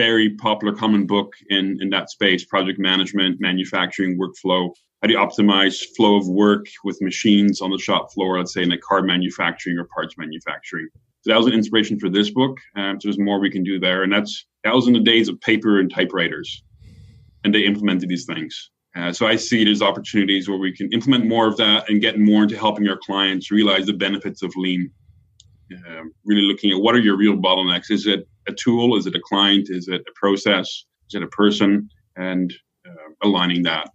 very 0.00 0.30
popular 0.30 0.74
common 0.74 1.06
book 1.06 1.34
in, 1.50 1.76
in 1.82 1.90
that 1.90 2.08
space 2.08 2.42
project 2.42 2.78
management, 2.78 3.38
manufacturing, 3.38 4.18
workflow. 4.18 4.70
How 5.02 5.08
do 5.08 5.12
you 5.12 5.18
optimize 5.18 5.76
flow 5.94 6.16
of 6.16 6.26
work 6.26 6.64
with 6.84 7.02
machines 7.02 7.60
on 7.60 7.70
the 7.70 7.76
shop 7.76 8.10
floor, 8.10 8.38
let's 8.38 8.54
say 8.54 8.62
in 8.62 8.70
like 8.70 8.80
car 8.80 9.02
manufacturing 9.02 9.76
or 9.78 9.86
parts 9.94 10.14
manufacturing? 10.16 10.88
So 11.20 11.30
that 11.30 11.36
was 11.36 11.46
an 11.48 11.52
inspiration 11.52 12.00
for 12.00 12.08
this 12.08 12.30
book. 12.30 12.56
Um, 12.76 12.98
so 12.98 13.08
there's 13.08 13.18
more 13.18 13.38
we 13.40 13.50
can 13.50 13.62
do 13.62 13.78
there. 13.78 14.02
And 14.02 14.10
that's 14.10 14.46
that 14.64 14.74
was 14.74 14.86
in 14.86 14.94
the 14.94 15.00
days 15.00 15.28
of 15.28 15.38
paper 15.42 15.80
and 15.80 15.92
typewriters. 15.92 16.62
And 17.44 17.54
they 17.54 17.66
implemented 17.66 18.08
these 18.08 18.24
things. 18.24 18.70
Uh, 18.96 19.12
so 19.12 19.26
I 19.26 19.36
see 19.36 19.60
it 19.60 19.68
as 19.68 19.82
opportunities 19.82 20.48
where 20.48 20.58
we 20.58 20.74
can 20.74 20.90
implement 20.92 21.26
more 21.26 21.46
of 21.46 21.58
that 21.58 21.90
and 21.90 22.00
get 22.00 22.18
more 22.18 22.44
into 22.44 22.56
helping 22.56 22.88
our 22.88 22.98
clients 23.04 23.50
realize 23.50 23.84
the 23.84 23.92
benefits 23.92 24.42
of 24.42 24.50
lean. 24.56 24.90
Um, 25.86 26.12
really 26.24 26.42
looking 26.50 26.70
at 26.70 26.78
what 26.80 26.94
are 26.94 27.00
your 27.00 27.18
real 27.18 27.36
bottlenecks. 27.36 27.90
Is 27.90 28.06
it 28.06 28.26
a 28.50 28.54
tool? 28.54 28.96
Is 28.96 29.06
it 29.06 29.14
a 29.14 29.20
client? 29.24 29.68
Is 29.70 29.88
it 29.88 30.02
a 30.02 30.12
process? 30.14 30.84
Is 31.08 31.14
it 31.14 31.22
a 31.22 31.28
person? 31.28 31.88
And 32.16 32.52
uh, 32.86 33.12
aligning 33.22 33.62
that. 33.62 33.88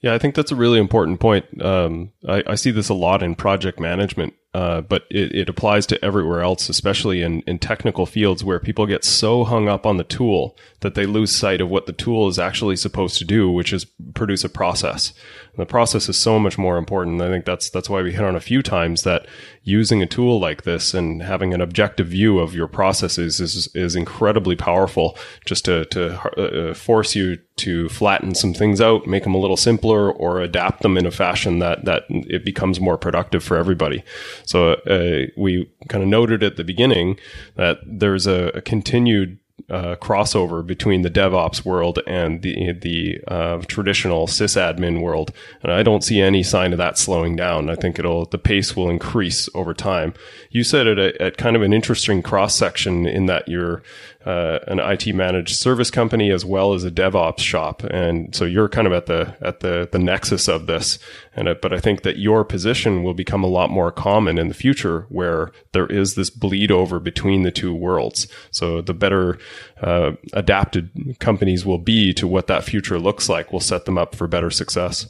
Yeah, 0.00 0.14
I 0.14 0.18
think 0.18 0.34
that's 0.36 0.52
a 0.52 0.56
really 0.56 0.78
important 0.78 1.18
point. 1.18 1.60
Um, 1.60 2.12
I, 2.26 2.42
I, 2.46 2.54
see 2.54 2.70
this 2.70 2.88
a 2.88 2.94
lot 2.94 3.20
in 3.20 3.34
project 3.34 3.80
management, 3.80 4.34
uh, 4.54 4.80
but 4.80 5.02
it, 5.10 5.34
it, 5.34 5.48
applies 5.48 5.86
to 5.86 6.04
everywhere 6.04 6.40
else, 6.40 6.68
especially 6.68 7.20
in, 7.20 7.40
in 7.48 7.58
technical 7.58 8.06
fields 8.06 8.44
where 8.44 8.60
people 8.60 8.86
get 8.86 9.04
so 9.04 9.42
hung 9.42 9.68
up 9.68 9.84
on 9.84 9.96
the 9.96 10.04
tool 10.04 10.56
that 10.80 10.94
they 10.94 11.04
lose 11.04 11.34
sight 11.34 11.60
of 11.60 11.68
what 11.68 11.86
the 11.86 11.92
tool 11.92 12.28
is 12.28 12.38
actually 12.38 12.76
supposed 12.76 13.18
to 13.18 13.24
do, 13.24 13.50
which 13.50 13.72
is 13.72 13.86
produce 14.14 14.44
a 14.44 14.48
process. 14.48 15.12
And 15.52 15.58
the 15.58 15.66
process 15.66 16.08
is 16.08 16.16
so 16.16 16.38
much 16.38 16.56
more 16.56 16.78
important. 16.78 17.20
I 17.20 17.28
think 17.28 17.44
that's 17.44 17.68
that's 17.68 17.90
why 17.90 18.00
we 18.00 18.12
hit 18.12 18.24
on 18.24 18.36
a 18.36 18.40
few 18.40 18.62
times 18.62 19.02
that 19.02 19.26
using 19.68 20.02
a 20.02 20.06
tool 20.06 20.40
like 20.40 20.62
this 20.62 20.94
and 20.94 21.22
having 21.22 21.52
an 21.52 21.60
objective 21.60 22.08
view 22.08 22.38
of 22.38 22.54
your 22.54 22.66
processes 22.66 23.38
is 23.38 23.68
is 23.74 23.94
incredibly 23.94 24.56
powerful. 24.56 25.16
Just 25.44 25.66
to 25.66 25.84
to 25.86 26.70
uh, 26.70 26.74
force 26.74 27.14
you 27.14 27.36
to 27.56 27.88
flatten 27.90 28.34
some 28.34 28.54
things 28.54 28.80
out, 28.80 29.06
make 29.06 29.24
them 29.24 29.34
a 29.34 29.38
little 29.38 29.56
simpler, 29.56 30.10
or 30.10 30.40
adapt 30.40 30.82
them 30.82 30.96
in 30.96 31.04
a 31.04 31.10
fashion 31.10 31.58
that 31.58 31.84
that 31.84 32.04
it 32.08 32.44
becomes 32.44 32.80
more 32.80 32.96
productive 32.96 33.44
for 33.44 33.56
everybody. 33.56 34.02
So 34.46 34.72
uh, 34.72 35.26
we 35.36 35.70
kind 35.88 36.02
of 36.02 36.08
noted 36.08 36.42
at 36.42 36.56
the 36.56 36.64
beginning 36.64 37.18
that 37.56 37.78
there's 37.84 38.26
a, 38.26 38.48
a 38.54 38.60
continued 38.62 39.38
uh, 39.70 39.96
crossover 39.96 40.66
between 40.66 41.02
the 41.02 41.10
DevOps 41.10 41.64
world 41.64 41.98
and 42.06 42.42
the 42.42 42.72
the 42.72 43.20
uh, 43.28 43.58
traditional 43.66 44.26
sysadmin 44.26 45.00
world, 45.00 45.32
and 45.62 45.70
I 45.70 45.82
don't 45.82 46.02
see 46.02 46.20
any 46.20 46.42
sign 46.42 46.72
of 46.72 46.78
that 46.78 46.96
slowing 46.96 47.36
down. 47.36 47.68
I 47.68 47.74
think 47.74 47.98
it'll 47.98 48.24
the 48.24 48.38
pace 48.38 48.74
will 48.74 48.88
increase 48.88 49.48
over 49.54 49.74
time. 49.74 50.14
You 50.50 50.64
said 50.64 50.86
it 50.86 50.98
at, 50.98 51.16
at 51.20 51.36
kind 51.36 51.54
of 51.54 51.62
an 51.62 51.72
interesting 51.72 52.22
cross 52.22 52.54
section 52.54 53.06
in 53.06 53.26
that 53.26 53.48
you're 53.48 53.82
uh, 54.24 54.58
an 54.66 54.78
IT 54.78 55.14
managed 55.14 55.56
service 55.56 55.90
company 55.90 56.30
as 56.30 56.44
well 56.44 56.72
as 56.72 56.84
a 56.84 56.90
DevOps 56.90 57.40
shop, 57.40 57.82
and 57.84 58.34
so 58.34 58.44
you're 58.44 58.68
kind 58.68 58.86
of 58.86 58.92
at 58.92 59.06
the 59.06 59.36
at 59.40 59.60
the 59.60 59.88
the 59.90 59.98
nexus 59.98 60.48
of 60.48 60.66
this. 60.66 60.98
And 61.34 61.48
but 61.60 61.72
I 61.72 61.78
think 61.78 62.02
that 62.02 62.18
your 62.18 62.44
position 62.44 63.02
will 63.02 63.14
become 63.14 63.44
a 63.44 63.48
lot 63.48 63.70
more 63.70 63.92
common 63.92 64.38
in 64.38 64.48
the 64.48 64.54
future, 64.54 65.06
where 65.08 65.52
there 65.72 65.86
is 65.86 66.14
this 66.14 66.30
bleed 66.30 66.72
over 66.72 66.98
between 66.98 67.42
the 67.42 67.52
two 67.52 67.74
worlds. 67.74 68.26
So 68.50 68.80
the 68.80 68.94
better 68.94 69.38
uh, 69.80 70.12
adapted 70.32 71.16
companies 71.18 71.64
will 71.64 71.78
be 71.78 72.12
to 72.14 72.26
what 72.26 72.46
that 72.46 72.64
future 72.64 72.98
looks 72.98 73.28
like 73.28 73.52
will 73.52 73.60
set 73.60 73.84
them 73.84 73.98
up 73.98 74.14
for 74.14 74.26
better 74.26 74.50
success. 74.50 75.08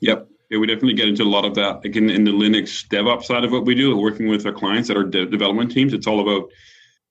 Yep. 0.00 0.28
Yeah, 0.50 0.58
we 0.58 0.66
definitely 0.66 0.94
get 0.94 1.08
into 1.08 1.22
a 1.22 1.24
lot 1.24 1.44
of 1.44 1.54
that. 1.54 1.84
Again, 1.84 2.10
in 2.10 2.24
the 2.24 2.30
Linux 2.30 2.86
DevOps 2.88 3.24
side 3.24 3.44
of 3.44 3.50
what 3.50 3.64
we 3.64 3.74
do, 3.74 3.96
working 3.96 4.28
with 4.28 4.44
our 4.44 4.52
clients 4.52 4.88
that 4.88 4.96
are 4.96 5.04
de- 5.04 5.26
development 5.26 5.72
teams, 5.72 5.92
it's 5.92 6.06
all 6.06 6.20
about 6.20 6.50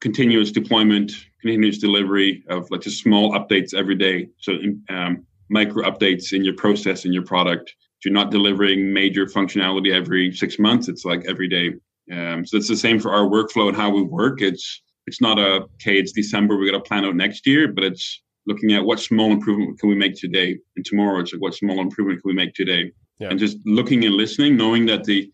continuous 0.01 0.51
deployment, 0.51 1.11
continuous 1.41 1.79
delivery 1.79 2.43
of 2.49 2.69
like 2.69 2.81
just 2.81 3.01
small 3.01 3.33
updates 3.33 3.73
every 3.73 3.95
day. 3.95 4.29
So 4.39 4.53
um, 4.89 5.25
micro 5.49 5.83
updates 5.83 6.33
in 6.33 6.43
your 6.43 6.55
process 6.55 7.05
in 7.05 7.13
your 7.13 7.23
product. 7.23 7.73
You're 8.03 8.13
not 8.13 8.31
delivering 8.31 8.91
major 8.91 9.25
functionality 9.25 9.93
every 9.93 10.33
six 10.33 10.59
months. 10.59 10.89
It's 10.89 11.05
like 11.05 11.23
every 11.27 11.47
day. 11.47 11.71
Um, 12.11 12.45
so 12.45 12.57
it's 12.57 12.67
the 12.67 12.75
same 12.75 12.99
for 12.99 13.13
our 13.13 13.25
workflow 13.25 13.69
and 13.69 13.77
how 13.77 13.89
we 13.89 14.01
work. 14.01 14.41
It's 14.41 14.81
it's 15.07 15.21
not 15.21 15.39
a 15.39 15.63
okay. 15.75 15.97
It's 15.97 16.11
December. 16.11 16.57
We 16.57 16.71
got 16.71 16.77
to 16.77 16.83
plan 16.83 17.05
out 17.05 17.15
next 17.15 17.45
year, 17.45 17.67
but 17.67 17.83
it's 17.83 18.21
looking 18.45 18.73
at 18.73 18.83
what 18.83 18.99
small 18.99 19.31
improvement 19.31 19.79
can 19.79 19.89
we 19.89 19.95
make 19.95 20.15
today, 20.15 20.57
and 20.75 20.85
tomorrow 20.85 21.19
it's 21.19 21.33
like 21.33 21.41
what 21.41 21.53
small 21.53 21.79
improvement 21.79 22.21
can 22.21 22.29
we 22.29 22.33
make 22.35 22.53
today, 22.53 22.91
yeah. 23.19 23.29
and 23.29 23.39
just 23.39 23.57
looking 23.65 24.05
and 24.05 24.15
listening, 24.15 24.57
knowing 24.57 24.85
that 24.87 25.03
the 25.03 25.31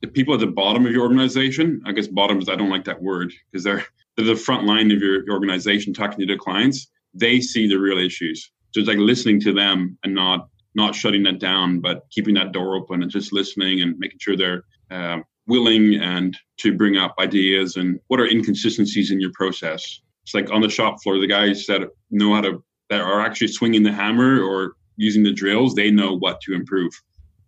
the 0.00 0.08
people 0.08 0.34
at 0.34 0.40
the 0.40 0.46
bottom 0.46 0.86
of 0.86 0.92
your 0.92 1.02
organization, 1.02 1.82
I 1.84 1.92
guess 1.92 2.06
bottoms, 2.06 2.48
I 2.48 2.56
don't 2.56 2.70
like 2.70 2.84
that 2.84 3.02
word 3.02 3.32
because 3.50 3.64
they're 3.64 3.84
they're 4.16 4.26
the 4.26 4.36
front 4.36 4.66
line 4.66 4.90
of 4.90 5.00
your, 5.00 5.24
your 5.24 5.34
organization 5.34 5.92
talking 5.92 6.18
to 6.20 6.26
the 6.26 6.38
clients. 6.38 6.88
They 7.14 7.40
see 7.40 7.68
the 7.68 7.78
real 7.78 7.98
issues. 7.98 8.50
So 8.72 8.80
it's 8.80 8.88
like 8.88 8.98
listening 8.98 9.40
to 9.40 9.52
them 9.52 9.98
and 10.04 10.14
not 10.14 10.48
not 10.74 10.94
shutting 10.94 11.24
that 11.24 11.40
down, 11.40 11.80
but 11.80 12.04
keeping 12.10 12.34
that 12.34 12.52
door 12.52 12.76
open 12.76 13.02
and 13.02 13.10
just 13.10 13.32
listening 13.32 13.80
and 13.80 13.98
making 13.98 14.18
sure 14.20 14.36
they're 14.36 14.64
uh, 14.90 15.18
willing 15.50 15.96
and 15.96 16.38
to 16.58 16.76
bring 16.76 16.96
up 16.96 17.14
ideas 17.18 17.76
and 17.76 18.00
what 18.08 18.20
are 18.20 18.26
inconsistencies 18.26 19.10
in 19.10 19.20
your 19.20 19.32
process. 19.34 20.00
It's 20.22 20.34
like 20.34 20.50
on 20.50 20.62
the 20.62 20.68
shop 20.68 21.02
floor, 21.02 21.18
the 21.18 21.26
guys 21.26 21.66
that 21.66 21.82
know 22.10 22.34
how 22.34 22.40
to 22.42 22.64
that 22.88 23.00
are 23.00 23.20
actually 23.20 23.48
swinging 23.48 23.82
the 23.82 23.92
hammer 23.92 24.42
or 24.42 24.74
using 24.96 25.22
the 25.22 25.32
drills, 25.32 25.74
they 25.74 25.90
know 25.90 26.16
what 26.16 26.40
to 26.42 26.54
improve. 26.54 26.92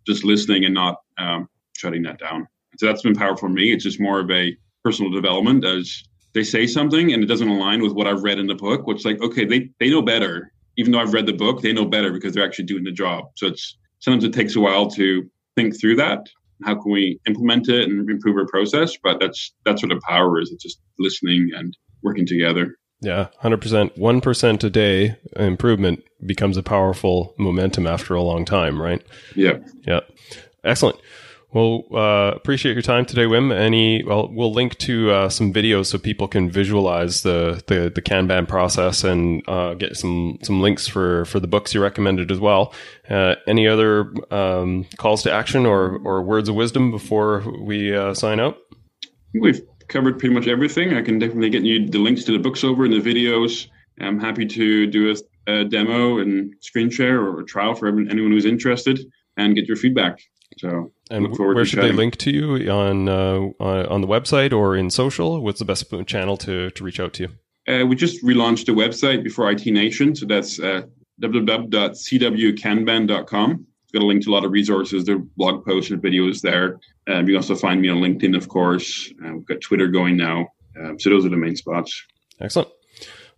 Just 0.06 0.24
listening 0.24 0.64
and 0.64 0.74
not 0.74 0.96
um, 1.18 1.48
shutting 1.76 2.02
that 2.02 2.18
down. 2.18 2.46
So 2.78 2.86
that's 2.86 3.02
been 3.02 3.14
powerful 3.14 3.48
for 3.48 3.48
me. 3.48 3.72
It's 3.72 3.84
just 3.84 4.00
more 4.00 4.20
of 4.20 4.30
a 4.30 4.56
personal 4.84 5.10
development 5.10 5.64
as 5.64 6.02
they 6.34 6.42
say 6.42 6.66
something 6.66 7.12
and 7.12 7.22
it 7.22 7.26
doesn't 7.26 7.48
align 7.48 7.82
with 7.82 7.92
what 7.92 8.06
I've 8.06 8.22
read 8.22 8.38
in 8.38 8.46
the 8.46 8.54
book, 8.54 8.86
which 8.86 9.04
like, 9.04 9.20
okay, 9.20 9.44
they, 9.44 9.70
they 9.78 9.90
know 9.90 10.02
better. 10.02 10.52
Even 10.78 10.92
though 10.92 11.00
I've 11.00 11.12
read 11.12 11.26
the 11.26 11.34
book, 11.34 11.60
they 11.60 11.72
know 11.72 11.84
better 11.84 12.10
because 12.10 12.32
they're 12.32 12.44
actually 12.44 12.64
doing 12.64 12.84
the 12.84 12.92
job. 12.92 13.24
So 13.36 13.48
it's 13.48 13.76
sometimes 13.98 14.24
it 14.24 14.32
takes 14.32 14.56
a 14.56 14.60
while 14.60 14.90
to 14.92 15.28
think 15.56 15.78
through 15.78 15.96
that. 15.96 16.26
How 16.64 16.74
can 16.74 16.92
we 16.92 17.20
implement 17.26 17.68
it 17.68 17.88
and 17.88 18.08
improve 18.08 18.36
our 18.36 18.46
process? 18.46 18.96
But 19.02 19.20
that's 19.20 19.52
that's 19.64 19.82
what 19.82 19.90
the 19.90 20.00
power 20.06 20.40
is. 20.40 20.50
It's 20.50 20.62
just 20.62 20.80
listening 20.98 21.50
and 21.56 21.76
working 22.02 22.26
together. 22.26 22.76
Yeah, 23.02 23.28
100%. 23.42 23.98
1% 23.98 24.64
a 24.64 24.70
day 24.70 25.16
improvement 25.34 26.04
becomes 26.24 26.56
a 26.56 26.62
powerful 26.62 27.34
momentum 27.36 27.84
after 27.84 28.14
a 28.14 28.22
long 28.22 28.44
time, 28.44 28.80
right? 28.80 29.02
Yeah. 29.34 29.58
Yeah. 29.86 30.00
Excellent. 30.62 30.98
Well, 31.52 31.84
uh, 31.92 32.32
appreciate 32.34 32.72
your 32.72 32.82
time 32.82 33.04
today, 33.04 33.26
Wim. 33.26 33.54
Any, 33.54 34.02
well, 34.02 34.30
we'll 34.32 34.54
link 34.54 34.78
to 34.78 35.10
uh, 35.10 35.28
some 35.28 35.52
videos 35.52 35.86
so 35.86 35.98
people 35.98 36.26
can 36.26 36.50
visualize 36.50 37.22
the 37.22 37.62
the, 37.66 37.92
the 37.94 38.00
Kanban 38.00 38.48
process 38.48 39.04
and 39.04 39.46
uh, 39.46 39.74
get 39.74 39.96
some 39.96 40.38
some 40.42 40.62
links 40.62 40.88
for 40.88 41.26
for 41.26 41.40
the 41.40 41.46
books 41.46 41.74
you 41.74 41.82
recommended 41.82 42.30
as 42.30 42.40
well. 42.40 42.72
Uh, 43.10 43.34
any 43.46 43.68
other 43.68 44.14
um, 44.30 44.86
calls 44.96 45.22
to 45.24 45.32
action 45.32 45.66
or 45.66 45.98
or 46.04 46.22
words 46.22 46.48
of 46.48 46.54
wisdom 46.54 46.90
before 46.90 47.44
we 47.60 47.94
uh, 47.94 48.14
sign 48.14 48.40
out? 48.40 48.56
We've 49.34 49.60
covered 49.88 50.18
pretty 50.18 50.34
much 50.34 50.48
everything. 50.48 50.94
I 50.94 51.02
can 51.02 51.18
definitely 51.18 51.50
get 51.50 51.64
you 51.64 51.86
the 51.86 51.98
links 51.98 52.24
to 52.24 52.32
the 52.32 52.38
books 52.38 52.64
over 52.64 52.86
and 52.86 52.94
the 52.94 53.00
videos. 53.00 53.66
I'm 54.00 54.18
happy 54.18 54.46
to 54.46 54.86
do 54.86 55.14
a, 55.46 55.52
a 55.52 55.64
demo 55.64 56.18
and 56.18 56.54
screen 56.60 56.88
share 56.88 57.20
or 57.20 57.40
a 57.40 57.44
trial 57.44 57.74
for 57.74 57.88
anyone 57.88 58.32
who's 58.32 58.46
interested 58.46 58.98
and 59.36 59.54
get 59.54 59.68
your 59.68 59.76
feedback. 59.76 60.18
So, 60.58 60.92
and 61.10 61.36
where 61.36 61.64
should 61.64 61.76
chatting. 61.76 61.92
they 61.92 61.96
link 61.96 62.16
to 62.18 62.30
you 62.30 62.70
on 62.70 63.08
uh, 63.08 63.40
on 63.60 64.00
the 64.00 64.06
website 64.06 64.52
or 64.52 64.76
in 64.76 64.90
social? 64.90 65.42
What's 65.42 65.58
the 65.58 65.64
best 65.64 65.92
channel 66.06 66.36
to 66.38 66.70
to 66.70 66.84
reach 66.84 67.00
out 67.00 67.14
to 67.14 67.24
you? 67.24 67.30
Uh, 67.68 67.84
we 67.86 67.94
just 67.94 68.24
relaunched 68.24 68.66
the 68.66 68.72
website 68.72 69.22
before 69.22 69.48
IT 69.50 69.64
Nation, 69.66 70.16
so 70.16 70.26
that's 70.26 70.58
uh, 70.58 70.82
www.cwkanban.com. 71.20 73.66
It's 73.82 73.92
got 73.92 74.02
a 74.02 74.06
link 74.06 74.24
to 74.24 74.30
a 74.30 74.34
lot 74.34 74.44
of 74.44 74.50
resources. 74.50 75.04
There 75.04 75.14
are 75.16 75.22
blog 75.36 75.64
posts 75.64 75.92
and 75.92 76.02
videos 76.02 76.40
there. 76.40 76.80
Um, 77.08 77.28
you 77.28 77.34
can 77.34 77.36
also 77.36 77.54
find 77.54 77.80
me 77.80 77.88
on 77.88 77.98
LinkedIn, 77.98 78.36
of 78.36 78.48
course. 78.48 79.12
Uh, 79.24 79.34
we've 79.34 79.46
got 79.46 79.60
Twitter 79.60 79.86
going 79.88 80.16
now. 80.16 80.48
Um, 80.80 80.98
so 80.98 81.10
those 81.10 81.24
are 81.24 81.28
the 81.28 81.36
main 81.36 81.54
spots. 81.54 82.04
Excellent. 82.40 82.70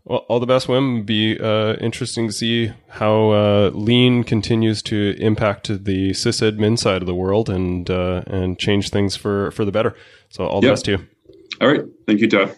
Well, 0.05 0.19
all 0.29 0.39
the 0.39 0.47
best, 0.47 0.67
Wim. 0.67 1.07
Be 1.07 1.39
uh, 1.41 1.77
interesting 1.77 2.27
to 2.27 2.33
see 2.33 2.73
how 2.89 3.31
uh, 3.31 3.71
lean 3.73 4.23
continues 4.23 4.83
to 4.83 5.17
impact 5.19 5.69
the 5.69 6.11
sysadmin 6.11 6.79
side 6.79 7.01
of 7.01 7.07
the 7.07 7.15
world 7.15 7.49
and 7.49 7.89
uh, 7.89 8.23
and 8.27 8.59
change 8.59 8.91
things 8.91 9.17
for 9.17 9.51
for 9.53 9.65
the 9.65 9.73
better. 9.73 9.95
So, 10.29 10.45
all 10.47 10.61
the 10.61 10.67
yep. 10.67 10.73
best 10.73 10.85
to 10.87 10.91
you. 10.93 11.07
All 11.61 11.69
right. 11.69 11.85
Thank 12.07 12.21
you, 12.21 12.29
Todd. 12.29 12.55